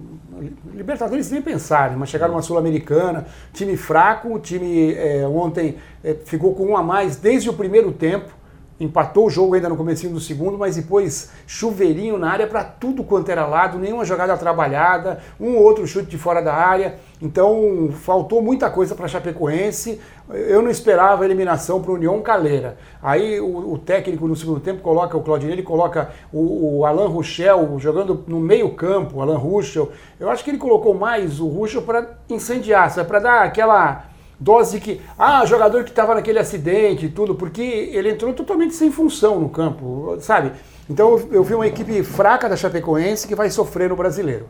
Libertadores 0.74 1.30
nem 1.30 1.40
pensarem, 1.40 1.96
mas 1.96 2.08
chegaram 2.08 2.34
uma 2.34 2.42
Sul-Americana, 2.42 3.26
time 3.52 3.76
fraco, 3.76 4.34
o 4.34 4.38
time 4.38 4.94
é, 4.94 5.26
ontem 5.26 5.76
é, 6.04 6.14
ficou 6.24 6.54
com 6.54 6.66
um 6.66 6.76
a 6.76 6.82
mais 6.82 7.16
desde 7.16 7.48
o 7.48 7.54
primeiro 7.54 7.92
tempo, 7.92 8.34
empatou 8.78 9.26
o 9.26 9.30
jogo 9.30 9.54
ainda 9.54 9.68
no 9.68 9.76
começo 9.76 10.08
do 10.08 10.20
segundo, 10.20 10.58
mas 10.58 10.76
depois 10.76 11.30
chuveirinho 11.46 12.18
na 12.18 12.30
área 12.30 12.46
para 12.46 12.62
tudo 12.62 13.02
quanto 13.02 13.30
era 13.30 13.46
lado, 13.46 13.78
nenhuma 13.78 14.04
jogada 14.04 14.36
trabalhada, 14.36 15.18
um 15.40 15.56
ou 15.56 15.62
outro 15.62 15.86
chute 15.86 16.08
de 16.08 16.18
fora 16.18 16.42
da 16.42 16.54
área. 16.54 16.98
Então 17.20 17.88
faltou 18.02 18.42
muita 18.42 18.68
coisa 18.70 18.94
para 18.94 19.08
Chapecoense. 19.08 19.98
Eu 20.28 20.60
não 20.60 20.70
esperava 20.70 21.22
a 21.22 21.24
eliminação 21.24 21.80
para 21.80 21.90
o 21.90 21.94
União 21.94 22.20
Caleira. 22.20 22.76
Aí 23.02 23.40
o, 23.40 23.72
o, 23.72 23.78
técnico 23.78 24.28
no 24.28 24.36
segundo 24.36 24.60
tempo 24.60 24.82
coloca 24.82 25.16
o 25.16 25.22
Claudinei, 25.22 25.54
ele 25.54 25.62
coloca 25.62 26.10
o, 26.32 26.80
o 26.80 26.84
Alan 26.84 27.08
Ruschel 27.08 27.78
jogando 27.78 28.24
no 28.26 28.38
meio 28.40 28.70
campo, 28.74 29.20
Alan 29.20 29.38
Ruschel. 29.38 29.90
Eu 30.20 30.28
acho 30.28 30.44
que 30.44 30.50
ele 30.50 30.58
colocou 30.58 30.92
mais 30.92 31.40
o 31.40 31.46
Ruschel 31.46 31.82
para 31.82 32.18
incendiar, 32.28 32.92
para 33.06 33.18
dar 33.18 33.42
aquela 33.42 34.04
dose 34.38 34.80
que, 34.80 35.00
ah, 35.18 35.44
jogador 35.46 35.84
que 35.84 35.90
estava 35.90 36.14
naquele 36.14 36.38
acidente 36.38 37.06
e 37.06 37.08
tudo, 37.08 37.34
porque 37.34 37.62
ele 37.62 38.10
entrou 38.10 38.32
totalmente 38.32 38.74
sem 38.74 38.90
função 38.90 39.40
no 39.40 39.48
campo, 39.48 40.16
sabe? 40.20 40.52
Então 40.88 41.18
eu 41.30 41.42
vi 41.42 41.54
uma 41.54 41.66
equipe 41.66 42.02
fraca 42.02 42.48
da 42.48 42.56
Chapecoense 42.56 43.26
que 43.26 43.34
vai 43.34 43.50
sofrer 43.50 43.88
no 43.88 43.96
brasileiro. 43.96 44.46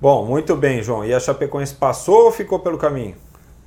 Bom, 0.00 0.24
muito 0.24 0.54
bem, 0.54 0.82
João. 0.82 1.04
E 1.04 1.12
a 1.12 1.18
Chapecoense 1.18 1.74
passou 1.74 2.26
ou 2.26 2.32
ficou 2.32 2.58
pelo 2.58 2.78
caminho? 2.78 3.16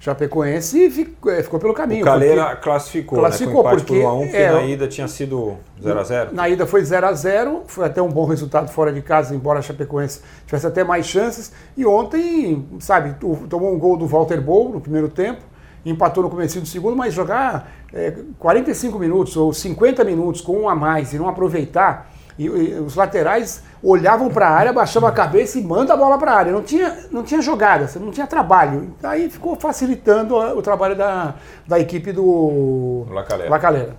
Chapecoense 0.01 0.89
ficou, 0.89 1.31
é, 1.31 1.43
ficou 1.43 1.59
pelo 1.59 1.75
caminho. 1.75 2.01
O 2.01 2.05
Caleira 2.05 2.55
classificou, 2.55 3.19
classificou 3.19 3.63
né? 3.63 3.69
Com 3.69 3.75
porque 3.75 3.93
por 3.93 4.03
1 4.03 4.07
a 4.07 4.13
1, 4.15 4.27
que 4.29 4.35
é, 4.35 4.51
na 4.51 4.63
ida 4.63 4.87
tinha 4.87 5.07
sido 5.07 5.57
0 5.79 5.99
a 5.99 6.03
0. 6.03 6.33
Na 6.33 6.49
ida 6.49 6.65
foi 6.65 6.83
0 6.83 7.05
a 7.05 7.13
0, 7.13 7.63
foi 7.67 7.85
até 7.85 8.01
um 8.01 8.09
bom 8.09 8.25
resultado 8.25 8.71
fora 8.71 8.91
de 8.91 8.99
casa, 9.03 9.35
embora 9.35 9.59
a 9.59 9.61
Chapecoense 9.61 10.21
tivesse 10.47 10.65
até 10.65 10.83
mais 10.83 11.05
chances. 11.05 11.53
E 11.77 11.85
ontem, 11.85 12.67
sabe, 12.79 13.15
tomou 13.47 13.71
um 13.71 13.77
gol 13.77 13.95
do 13.95 14.07
Walter 14.07 14.41
Bow 14.41 14.69
no 14.69 14.81
primeiro 14.81 15.07
tempo, 15.07 15.43
empatou 15.85 16.23
no 16.23 16.31
começo 16.31 16.59
do 16.59 16.67
segundo, 16.67 16.95
mas 16.95 17.13
jogar 17.13 17.71
é, 17.93 18.11
45 18.39 18.97
minutos 18.97 19.37
ou 19.37 19.53
50 19.53 20.03
minutos 20.03 20.41
com 20.41 20.61
um 20.61 20.67
a 20.67 20.73
mais 20.73 21.13
e 21.13 21.19
não 21.19 21.29
aproveitar 21.29 22.10
e, 22.37 22.45
e 22.45 22.73
os 22.79 22.95
laterais 22.95 23.63
olhavam 23.83 24.29
para 24.29 24.47
a 24.47 24.51
área, 24.51 24.73
baixavam 24.73 25.09
a 25.09 25.11
cabeça 25.11 25.57
e 25.57 25.63
manda 25.63 25.93
a 25.93 25.97
bola 25.97 26.17
para 26.17 26.31
a 26.31 26.35
área. 26.35 26.51
Não 26.51 26.61
tinha, 26.61 26.97
não 27.11 27.23
tinha 27.23 27.41
jogada, 27.41 27.89
não 27.99 28.11
tinha 28.11 28.27
trabalho. 28.27 28.95
Aí 29.03 29.29
ficou 29.29 29.55
facilitando 29.55 30.35
o 30.35 30.61
trabalho 30.61 30.95
da, 30.95 31.35
da 31.67 31.79
equipe 31.79 32.11
do 32.11 33.05
Lacalera. 33.09 33.49
Lacalera. 33.49 33.95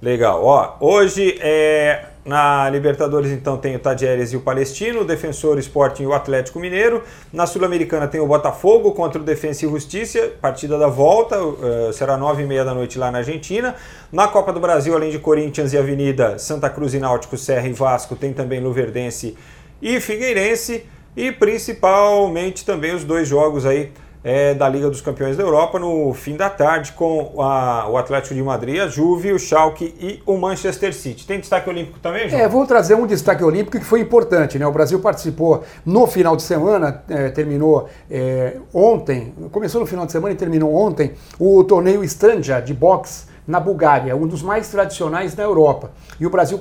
Legal. 0.00 0.44
Ó, 0.44 0.76
hoje 0.80 1.38
é 1.40 2.06
na 2.26 2.68
Libertadores, 2.68 3.30
então, 3.30 3.56
tem 3.56 3.76
o 3.76 3.78
Tadieres 3.78 4.32
e 4.32 4.36
o 4.36 4.40
Palestino, 4.40 5.02
o 5.02 5.04
Defensor 5.04 5.58
Sporting 5.60 6.02
e 6.02 6.06
o 6.06 6.12
Atlético 6.12 6.58
Mineiro. 6.58 7.04
Na 7.32 7.46
Sul-Americana 7.46 8.08
tem 8.08 8.20
o 8.20 8.26
Botafogo 8.26 8.90
contra 8.92 9.22
o 9.22 9.24
Defensa 9.24 9.64
e 9.64 9.68
Justiça, 9.68 10.32
partida 10.40 10.76
da 10.76 10.88
volta, 10.88 11.40
uh, 11.40 11.92
será 11.92 12.16
nove 12.16 12.42
e 12.42 12.46
meia 12.46 12.64
da 12.64 12.74
noite 12.74 12.98
lá 12.98 13.12
na 13.12 13.18
Argentina. 13.18 13.76
Na 14.10 14.26
Copa 14.26 14.52
do 14.52 14.58
Brasil, 14.58 14.92
além 14.94 15.10
de 15.12 15.20
Corinthians 15.20 15.72
e 15.72 15.78
Avenida, 15.78 16.36
Santa 16.36 16.68
Cruz 16.68 16.94
e 16.94 16.98
Náutico, 16.98 17.38
Serra 17.38 17.68
e 17.68 17.72
Vasco, 17.72 18.16
tem 18.16 18.32
também 18.32 18.58
Luverdense 18.58 19.36
e 19.80 20.00
Figueirense. 20.00 20.84
E 21.16 21.32
principalmente 21.32 22.64
também 22.66 22.94
os 22.94 23.02
dois 23.02 23.26
jogos 23.26 23.64
aí 23.64 23.90
é, 24.26 24.54
da 24.54 24.68
Liga 24.68 24.90
dos 24.90 25.00
Campeões 25.00 25.36
da 25.36 25.44
Europa 25.44 25.78
no 25.78 26.12
fim 26.12 26.36
da 26.36 26.50
tarde 26.50 26.90
com 26.90 27.40
a, 27.40 27.88
o 27.88 27.96
Atlético 27.96 28.34
de 28.34 28.42
Madrid, 28.42 28.80
a 28.80 28.88
Juve, 28.88 29.32
o 29.32 29.38
Schalke 29.38 29.94
e 30.00 30.20
o 30.26 30.36
Manchester 30.36 30.92
City. 30.92 31.24
Tem 31.24 31.38
destaque 31.38 31.70
olímpico 31.70 32.00
também, 32.00 32.28
João? 32.28 32.42
É, 32.42 32.48
vou 32.48 32.66
trazer 32.66 32.96
um 32.96 33.06
destaque 33.06 33.44
olímpico 33.44 33.78
que 33.78 33.84
foi 33.84 34.00
importante. 34.00 34.58
Né? 34.58 34.66
O 34.66 34.72
Brasil 34.72 34.98
participou 34.98 35.62
no 35.84 36.08
final 36.08 36.34
de 36.34 36.42
semana, 36.42 37.04
é, 37.08 37.28
terminou 37.28 37.88
é, 38.10 38.56
ontem, 38.74 39.32
começou 39.52 39.80
no 39.80 39.86
final 39.86 40.04
de 40.04 40.10
semana 40.10 40.34
e 40.34 40.36
terminou 40.36 40.74
ontem, 40.74 41.12
o 41.38 41.62
torneio 41.62 42.02
Stranja 42.02 42.58
de 42.58 42.74
boxe 42.74 43.26
na 43.46 43.60
Bulgária, 43.60 44.16
um 44.16 44.26
dos 44.26 44.42
mais 44.42 44.68
tradicionais 44.68 45.36
da 45.36 45.44
Europa. 45.44 45.92
E 46.18 46.26
o 46.26 46.30
Brasil 46.30 46.58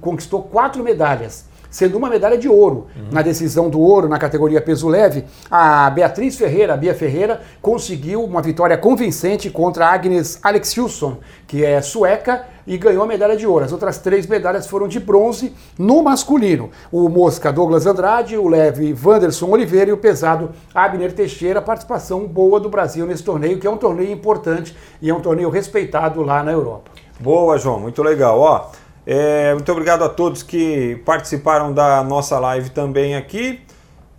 conquistou 0.00 0.42
quatro 0.44 0.84
medalhas 0.84 1.47
sendo 1.70 1.96
uma 1.98 2.08
medalha 2.08 2.38
de 2.38 2.48
ouro. 2.48 2.86
Uhum. 2.96 3.08
Na 3.10 3.22
decisão 3.22 3.68
do 3.68 3.80
ouro, 3.80 4.08
na 4.08 4.18
categoria 4.18 4.60
peso 4.60 4.88
leve, 4.88 5.24
a 5.50 5.88
Beatriz 5.90 6.36
Ferreira, 6.36 6.74
a 6.74 6.76
Bia 6.76 6.94
Ferreira, 6.94 7.40
conseguiu 7.60 8.24
uma 8.24 8.42
vitória 8.42 8.76
convincente 8.76 9.50
contra 9.50 9.86
a 9.86 9.92
Agnes 9.92 10.38
Alexiusson, 10.42 11.18
que 11.46 11.64
é 11.64 11.80
sueca, 11.80 12.44
e 12.66 12.76
ganhou 12.76 13.02
a 13.02 13.06
medalha 13.06 13.34
de 13.34 13.46
ouro. 13.46 13.64
As 13.64 13.72
outras 13.72 13.96
três 13.96 14.26
medalhas 14.26 14.66
foram 14.66 14.86
de 14.86 15.00
bronze 15.00 15.54
no 15.78 16.02
masculino. 16.02 16.70
O 16.92 17.08
Mosca 17.08 17.50
Douglas 17.50 17.86
Andrade, 17.86 18.36
o 18.36 18.46
leve 18.46 18.94
Wanderson 19.02 19.48
Oliveira 19.48 19.88
e 19.88 19.92
o 19.94 19.96
pesado 19.96 20.50
Abner 20.74 21.12
Teixeira. 21.12 21.62
Participação 21.62 22.26
boa 22.26 22.60
do 22.60 22.68
Brasil 22.68 23.06
nesse 23.06 23.22
torneio, 23.22 23.58
que 23.58 23.66
é 23.66 23.70
um 23.70 23.78
torneio 23.78 24.12
importante 24.12 24.76
e 25.00 25.08
é 25.08 25.14
um 25.14 25.20
torneio 25.20 25.48
respeitado 25.48 26.22
lá 26.22 26.42
na 26.42 26.52
Europa. 26.52 26.90
Boa, 27.18 27.56
João, 27.56 27.80
muito 27.80 28.02
legal. 28.02 28.38
Ó, 28.38 28.66
é, 29.10 29.54
muito 29.54 29.72
obrigado 29.72 30.04
a 30.04 30.08
todos 30.10 30.42
que 30.42 31.00
participaram 31.06 31.72
da 31.72 32.04
nossa 32.04 32.38
live 32.38 32.68
também 32.68 33.16
aqui. 33.16 33.58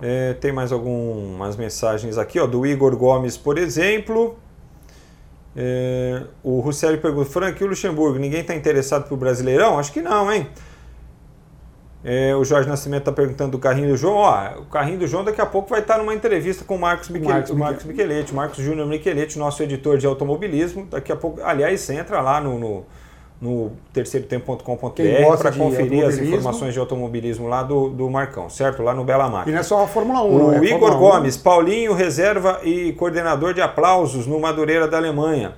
É, 0.02 0.34
tem 0.34 0.52
mais 0.52 0.72
algumas 0.72 1.56
mensagens 1.56 2.18
aqui, 2.18 2.40
ó, 2.40 2.48
do 2.48 2.66
Igor 2.66 2.98
Gomes, 2.98 3.38
por 3.38 3.60
exemplo. 3.60 4.36
É, 5.56 6.24
o 6.42 6.60
Russelli 6.60 6.98
pergunta, 6.98 7.30
Frank, 7.30 7.62
e 7.62 7.64
o 7.64 7.68
Luxemburgo, 7.68 8.18
ninguém 8.18 8.42
está 8.42 8.56
interessado 8.56 9.08
pro 9.08 9.16
Brasileirão? 9.16 9.78
Acho 9.78 9.94
que 9.94 10.02
não, 10.02 10.32
hein? 10.32 10.48
É, 12.04 12.36
o 12.36 12.44
Jorge 12.44 12.68
Nascimento 12.68 13.02
está 13.02 13.12
perguntando 13.12 13.52
do 13.52 13.60
carrinho 13.60 13.90
do 13.90 13.98
João. 13.98 14.16
Ó, 14.16 14.60
o 14.62 14.66
carrinho 14.66 14.98
do 14.98 15.06
João 15.06 15.24
daqui 15.24 15.40
a 15.40 15.46
pouco 15.46 15.70
vai 15.70 15.82
estar 15.82 16.00
numa 16.00 16.16
entrevista 16.16 16.66
com 16.66 16.78
o 16.78 16.80
Marcos, 16.80 17.10
Michele, 17.10 17.32
Marcos, 17.32 17.52
Marcos 17.52 17.86
Micheletti, 17.86 18.34
Marcos 18.34 18.64
Júnior 18.64 18.88
Micheletti, 18.88 19.38
nosso 19.38 19.62
editor 19.62 20.00
de 20.00 20.08
automobilismo. 20.08 20.88
Daqui 20.88 21.12
a 21.12 21.16
pouco, 21.16 21.42
aliás, 21.44 21.80
você 21.80 21.94
entra 21.94 22.22
lá 22.22 22.42
no, 22.42 22.58
no 22.58 22.86
no 23.42 23.72
terceirotempo.com.br 23.94 25.38
para 25.38 25.52
conferir 25.54 26.06
as 26.06 26.18
informações 26.18 26.74
de 26.74 26.80
automobilismo 26.80 27.48
lá 27.48 27.64
do, 27.64 27.90
do 27.90 28.10
Marcão, 28.10 28.50
certo? 28.50 28.84
Lá 28.84 28.94
no 28.94 29.06
Bela 29.06 29.30
Máquina. 29.30 29.50
E 29.50 29.54
não 29.54 29.60
é 29.62 29.64
só 29.64 29.84
a 29.84 29.88
Fórmula 29.88 30.22
1. 30.24 30.46
O 30.46 30.54
é 30.54 30.68
Igor 30.68 30.98
Gomes, 30.98 31.38
Paulinho, 31.38 31.94
reserva 31.94 32.60
e 32.64 32.92
coordenador 32.94 33.54
de 33.54 33.62
aplausos 33.62 34.28
no 34.28 34.40
Madureira 34.40 34.88
da 34.88 34.98
Alemanha. 34.98 35.54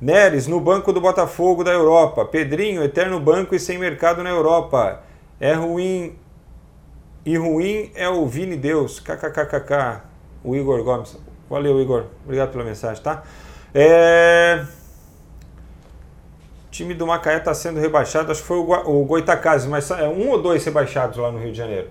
Neres, 0.00 0.46
no 0.46 0.60
banco 0.60 0.92
do 0.92 1.00
Botafogo 1.00 1.62
da 1.62 1.72
Europa. 1.72 2.24
Pedrinho, 2.24 2.82
eterno 2.82 3.20
banco 3.20 3.54
e 3.54 3.58
sem 3.58 3.76
mercado 3.76 4.22
na 4.22 4.30
Europa. 4.30 5.02
É 5.38 5.52
ruim. 5.52 6.14
E 7.24 7.36
ruim 7.36 7.90
é 7.94 8.08
o 8.08 8.26
Vini 8.26 8.56
Deus. 8.56 8.98
KKKKK. 9.00 10.02
O 10.42 10.54
Igor 10.54 10.82
Gomes. 10.82 11.18
Valeu, 11.50 11.80
Igor. 11.80 12.04
Obrigado 12.24 12.52
pela 12.52 12.64
mensagem, 12.64 13.02
tá? 13.02 13.22
É 13.74 14.64
time 16.76 16.94
do 16.94 17.06
Macaé 17.06 17.38
está 17.38 17.54
sendo 17.54 17.80
rebaixado, 17.80 18.30
acho 18.30 18.42
que 18.42 18.46
foi 18.46 18.58
o, 18.58 19.04
Goitacazes, 19.04 19.66
mas 19.66 19.90
é 19.90 20.08
um 20.08 20.28
ou 20.28 20.42
dois 20.42 20.64
rebaixados 20.64 21.16
lá 21.16 21.32
no 21.32 21.38
Rio 21.38 21.50
de 21.50 21.58
Janeiro. 21.58 21.88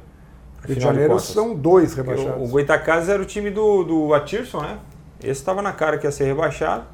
Rio 0.64 0.76
de 0.76 0.82
Janeiro 0.82 1.16
de 1.16 1.22
são 1.24 1.56
dois 1.56 1.94
rebaixados. 1.94 2.42
O, 2.42 2.46
o 2.46 2.48
Goitacazes 2.48 3.10
era 3.10 3.22
o 3.22 3.26
time 3.26 3.50
do, 3.50 3.84
do 3.84 4.14
Atirson, 4.14 4.62
né? 4.62 4.78
Esse 5.20 5.40
estava 5.40 5.62
na 5.62 5.72
cara 5.72 5.98
que 5.98 6.06
ia 6.06 6.12
ser 6.12 6.26
rebaixado. 6.26 6.86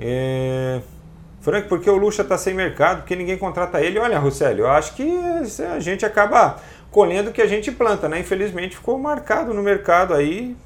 É... 0.00 0.80
Frank, 1.40 1.68
porque 1.68 1.90
o 1.90 1.96
Lucha 1.96 2.22
está 2.22 2.38
sem 2.38 2.54
mercado, 2.54 2.98
porque 2.98 3.16
ninguém 3.16 3.36
contrata 3.36 3.80
ele. 3.80 3.98
Olha, 3.98 4.18
Russelli, 4.18 4.60
eu 4.60 4.70
acho 4.70 4.94
que 4.94 5.18
a 5.74 5.80
gente 5.80 6.06
acaba 6.06 6.58
colhendo 6.88 7.30
o 7.30 7.32
que 7.32 7.42
a 7.42 7.46
gente 7.48 7.72
planta, 7.72 8.08
né? 8.08 8.20
Infelizmente 8.20 8.76
ficou 8.76 8.96
marcado 8.96 9.52
no 9.52 9.62
mercado 9.62 10.14
aí. 10.14 10.56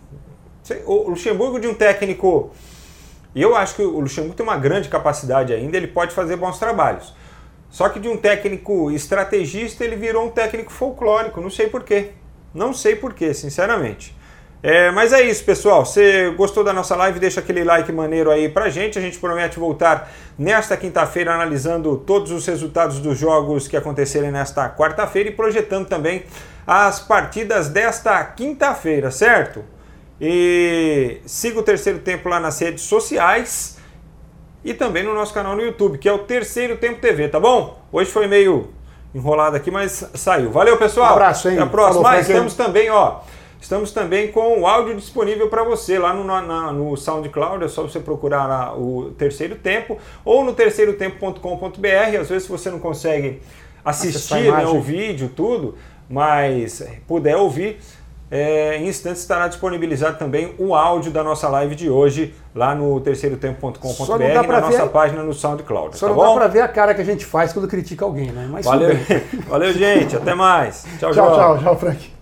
O 0.85 1.09
Luxemburgo 1.09 1.59
de 1.59 1.67
um 1.67 1.75
técnico 1.75 2.51
e 3.37 3.43
eu 3.43 3.55
acho 3.55 3.75
que 3.75 3.83
o 3.83 4.01
Luxemburgo 4.01 4.35
tem 4.35 4.43
uma 4.43 4.57
grande 4.57 4.89
capacidade 4.89 5.53
ainda, 5.53 5.77
ele 5.77 5.89
pode 5.89 6.15
fazer 6.15 6.37
bons 6.37 6.59
trabalhos. 6.59 7.15
Só 7.69 7.91
que 7.91 8.01
de 8.01 8.09
um 8.09 8.17
técnico 8.17 8.91
estrategista, 8.91 9.85
ele 9.85 9.95
virou 9.95 10.25
um 10.25 10.31
técnico 10.31 10.73
folclórico, 10.73 11.39
não 11.39 11.51
sei 11.51 11.67
porquê. 11.67 12.13
Não 12.55 12.73
sei 12.73 12.97
porquê, 12.97 13.35
sinceramente. 13.35 14.17
É, 14.63 14.91
mas 14.91 15.13
é 15.13 15.21
isso, 15.21 15.45
pessoal. 15.45 15.85
Se 15.85 16.31
gostou 16.31 16.65
da 16.65 16.73
nossa 16.73 16.97
live, 16.97 17.21
deixa 17.21 17.41
aquele 17.41 17.63
like 17.63 17.93
maneiro 17.93 18.31
aí 18.31 18.49
pra 18.49 18.71
gente. 18.71 18.99
A 18.99 19.03
gente 19.03 19.19
promete 19.19 19.59
voltar 19.59 20.11
nesta 20.39 20.75
quinta-feira 20.75 21.35
analisando 21.35 21.95
todos 21.99 22.33
os 22.33 22.47
resultados 22.47 23.01
dos 23.01 23.19
jogos 23.19 23.69
que 23.69 23.77
acontecerem 23.77 24.31
nesta 24.33 24.67
quarta-feira 24.71 25.29
e 25.29 25.33
projetando 25.33 25.87
também 25.87 26.25
as 26.67 27.01
partidas 27.01 27.69
desta 27.69 28.25
quinta-feira, 28.25 29.11
certo? 29.11 29.76
E 30.21 31.21
siga 31.27 31.61
o 31.61 31.63
terceiro 31.63 31.99
tempo 31.99 32.29
lá 32.29 32.41
nas 32.41 32.59
redes 32.59 32.85
sociais 32.85 33.77
e 34.65 34.75
também 34.75 35.03
no 35.03 35.15
nosso 35.15 35.33
canal 35.33 35.55
no 35.55 35.63
YouTube, 35.63 35.99
que 35.99 36.09
é 36.09 36.13
o 36.13 36.19
Terceiro 36.19 36.77
Tempo 36.77 37.01
TV, 37.01 37.29
tá 37.29 37.39
bom? 37.39 37.79
Hoje 37.93 38.11
foi 38.11 38.27
meio 38.27 38.71
enrolado 39.15 39.57
aqui, 39.57 39.71
mas 39.71 40.11
saiu. 40.15 40.51
Valeu, 40.51 40.77
pessoal. 40.77 41.11
Um 41.11 41.13
abraço, 41.13 41.49
hein? 41.49 41.55
Até 41.55 41.63
a 41.63 41.67
próxima. 41.67 42.03
Falou, 42.03 42.19
mas 42.19 42.29
estamos 42.29 42.55
também, 42.55 42.91
ó. 42.91 43.21
Estamos 43.61 43.91
também 43.91 44.31
com 44.31 44.61
o 44.61 44.67
áudio 44.67 44.97
disponível 44.97 45.49
para 45.49 45.65
você 45.65 45.99
lá 45.99 46.13
no, 46.13 46.25
na, 46.25 46.73
no 46.73 46.97
SoundCloud, 46.97 47.65
é 47.65 47.69
só 47.69 47.83
você 47.83 48.01
procurar 48.01 48.47
lá 48.47 48.77
o 48.77 49.15
Terceiro 49.17 49.57
Tempo 49.57 49.99
ou 50.25 50.45
no 50.45 50.53
terceirotempo.com.br. 50.53 52.21
Às 52.21 52.29
vezes 52.29 52.47
você 52.49 52.71
não 52.71 52.79
consegue 52.79 53.41
assistir 53.85 54.53
né, 54.53 54.67
o 54.67 54.81
vídeo, 54.81 55.31
tudo, 55.35 55.77
mas 56.09 56.85
puder 57.07 57.37
ouvir, 57.37 57.79
é, 58.31 58.77
em 58.79 58.89
instantes 58.89 59.23
estará 59.23 59.47
disponibilizado 59.47 60.19
também 60.19 60.55
o 60.59 60.75
áudio 60.75 61.13
da 61.13 61.23
nossa 61.23 61.49
live 61.49 61.75
de 61.75 61.89
hoje 61.89 62.35
lá 62.55 62.75
no 62.75 62.99
terceirotempo.com.br 63.01 64.23
e 64.23 64.47
na 64.47 64.61
nossa 64.61 64.87
página 64.87 65.23
no 65.23 65.33
SoundCloud. 65.33 65.97
Só 65.97 66.07
tá 66.07 66.13
não 66.13 66.21
bom? 66.21 66.35
dá 66.35 66.41
para 66.41 66.49
ver 66.49 66.61
a 66.61 66.69
cara 66.69 66.95
que 66.95 67.01
a 67.01 67.05
gente 67.05 67.25
faz 67.25 67.53
quando 67.53 67.69
critica 67.69 68.05
alguém, 68.05 68.33
né? 68.33 68.49
Mas 68.51 68.67
valeu, 68.67 68.91
valeu 69.47 69.73
gente. 69.73 70.17
Até 70.17 70.35
mais. 70.35 70.85
Tchau, 70.99 71.13
tchau. 71.13 71.35
Tchau, 71.35 71.59
tchau, 71.59 71.77
Frank. 71.79 72.16